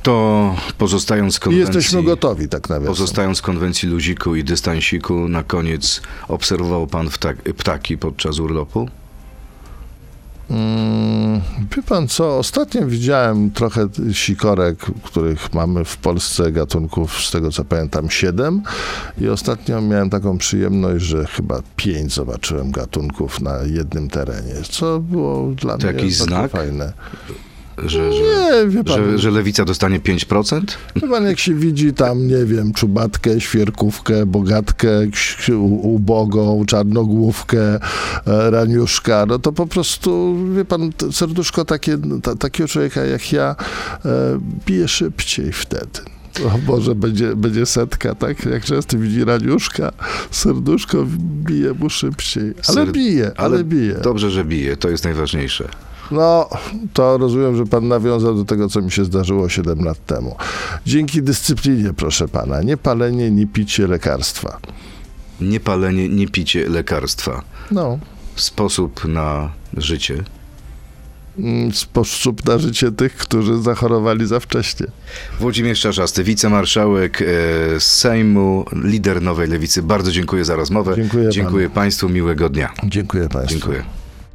To 0.05 0.55
pozostając 0.77 1.39
konwencji... 1.39 1.75
jesteśmy 1.75 2.03
gotowi, 2.03 2.49
tak 2.49 2.69
nawiasem. 2.69 2.87
Pozostając 2.87 3.41
konwencji 3.41 3.89
luziku 3.89 4.35
i 4.35 4.43
dystansiku, 4.43 5.27
na 5.29 5.43
koniec 5.43 6.01
obserwował 6.27 6.87
pan 6.87 7.09
ptak, 7.09 7.37
ptaki 7.41 7.97
podczas 7.97 8.39
urlopu? 8.39 8.89
Mm, 10.49 11.41
Wie 11.75 11.83
pan 11.83 12.07
co, 12.07 12.37
ostatnio 12.37 12.87
widziałem 12.87 13.51
trochę 13.51 13.87
sikorek, 14.11 14.77
których 15.03 15.53
mamy 15.53 15.85
w 15.85 15.97
Polsce 15.97 16.51
gatunków, 16.51 17.25
z 17.25 17.31
tego 17.31 17.51
co 17.51 17.65
pamiętam, 17.65 18.09
siedem 18.09 18.61
i 19.21 19.27
ostatnio 19.27 19.81
miałem 19.81 20.09
taką 20.09 20.37
przyjemność, 20.37 21.05
że 21.05 21.25
chyba 21.25 21.61
pięć 21.75 22.13
zobaczyłem 22.13 22.71
gatunków 22.71 23.41
na 23.41 23.57
jednym 23.63 24.09
terenie, 24.09 24.55
co 24.69 24.99
było 24.99 25.51
dla 25.51 25.77
To 25.77 25.87
mnie 25.87 25.97
jakiś 25.97 26.15
znak? 26.15 26.51
fajne. 26.51 26.93
Że, 27.77 28.13
że, 28.13 28.19
Nie, 28.19 28.67
wie 28.67 28.83
pan, 28.83 28.95
że, 28.95 29.17
że 29.17 29.31
lewica 29.31 29.65
dostanie 29.65 29.99
5%? 29.99 30.61
wie 30.95 31.07
pan, 31.07 31.25
jak 31.25 31.39
się 31.39 31.53
widzi 31.53 31.93
tam, 31.93 32.27
nie 32.27 32.45
wiem, 32.45 32.73
czubatkę, 32.73 33.41
świerkówkę, 33.41 34.25
bogatkę, 34.25 34.89
ubogą, 35.81 36.65
czarnogłówkę, 36.65 37.75
e, 38.27 38.49
raniuszka, 38.49 39.25
no 39.25 39.39
to 39.39 39.51
po 39.51 39.67
prostu, 39.67 40.37
wie 40.55 40.65
pan, 40.65 40.89
serduszko 41.11 41.65
takie, 41.65 41.97
ta, 42.23 42.35
takiego 42.35 42.67
człowieka 42.67 43.05
jak 43.05 43.31
ja 43.31 43.55
e, 44.05 44.39
bije 44.65 44.87
szybciej 44.87 45.51
wtedy. 45.51 46.15
O 46.43 46.57
Boże, 46.57 46.95
będzie, 46.95 47.35
będzie 47.35 47.65
setka, 47.65 48.15
tak? 48.15 48.45
Jak 48.45 48.63
często 48.63 48.97
widzi 48.97 49.25
raniuszka, 49.25 49.91
serduszko 50.31 51.05
bije 51.19 51.73
mu 51.73 51.89
szybciej. 51.89 52.53
Ale 52.67 52.85
bije, 52.85 53.31
ale, 53.37 53.63
bije. 53.63 53.93
Dobrze, 53.93 54.31
że 54.31 54.45
bije, 54.45 54.77
to 54.77 54.89
jest 54.89 55.03
najważniejsze. 55.03 55.67
No, 56.11 56.49
to 56.93 57.17
rozumiem, 57.17 57.55
że 57.57 57.65
pan 57.65 57.87
nawiązał 57.87 58.35
do 58.35 58.45
tego, 58.45 58.69
co 58.69 58.81
mi 58.81 58.91
się 58.91 59.05
zdarzyło 59.05 59.49
7 59.49 59.83
lat 59.85 60.05
temu. 60.05 60.35
Dzięki 60.85 61.21
dyscyplinie, 61.21 61.93
proszę 61.93 62.27
pana, 62.27 62.61
nie 62.61 62.77
palenie, 62.77 63.31
nie 63.31 63.47
picie 63.47 63.87
lekarstwa. 63.87 64.59
Nie 65.41 65.59
palenie, 65.59 66.09
nie 66.09 66.27
picie 66.27 66.69
lekarstwa. 66.69 67.41
No, 67.71 67.99
Sposób 68.35 69.05
na 69.05 69.49
życie. 69.77 70.23
mm, 71.39 71.71
sposób 71.73 72.45
na 72.45 72.57
życie 72.57 72.91
tych, 72.91 73.15
którzy 73.15 73.61
zachorowali 73.61 74.27
za 74.27 74.39
wcześnie. 74.39 74.85
Włodzimierz 75.39 75.79
Czarzasty, 75.81 76.23
wicemarszałek 76.23 77.21
e, 77.21 77.25
Sejmu, 77.79 78.65
lider 78.83 79.21
Nowej 79.21 79.47
Lewicy. 79.47 79.83
Bardzo 79.83 80.11
dziękuję 80.11 80.45
za 80.45 80.55
rozmowę. 80.55 80.95
Dziękuję 80.95 81.29
Dziękuję 81.29 81.69
państwu, 81.69 82.09
miłego 82.09 82.49
dnia. 82.49 82.73
Dziękuję 82.83 83.29
państwu. 83.29 83.51
Dziękuję. 83.59 83.83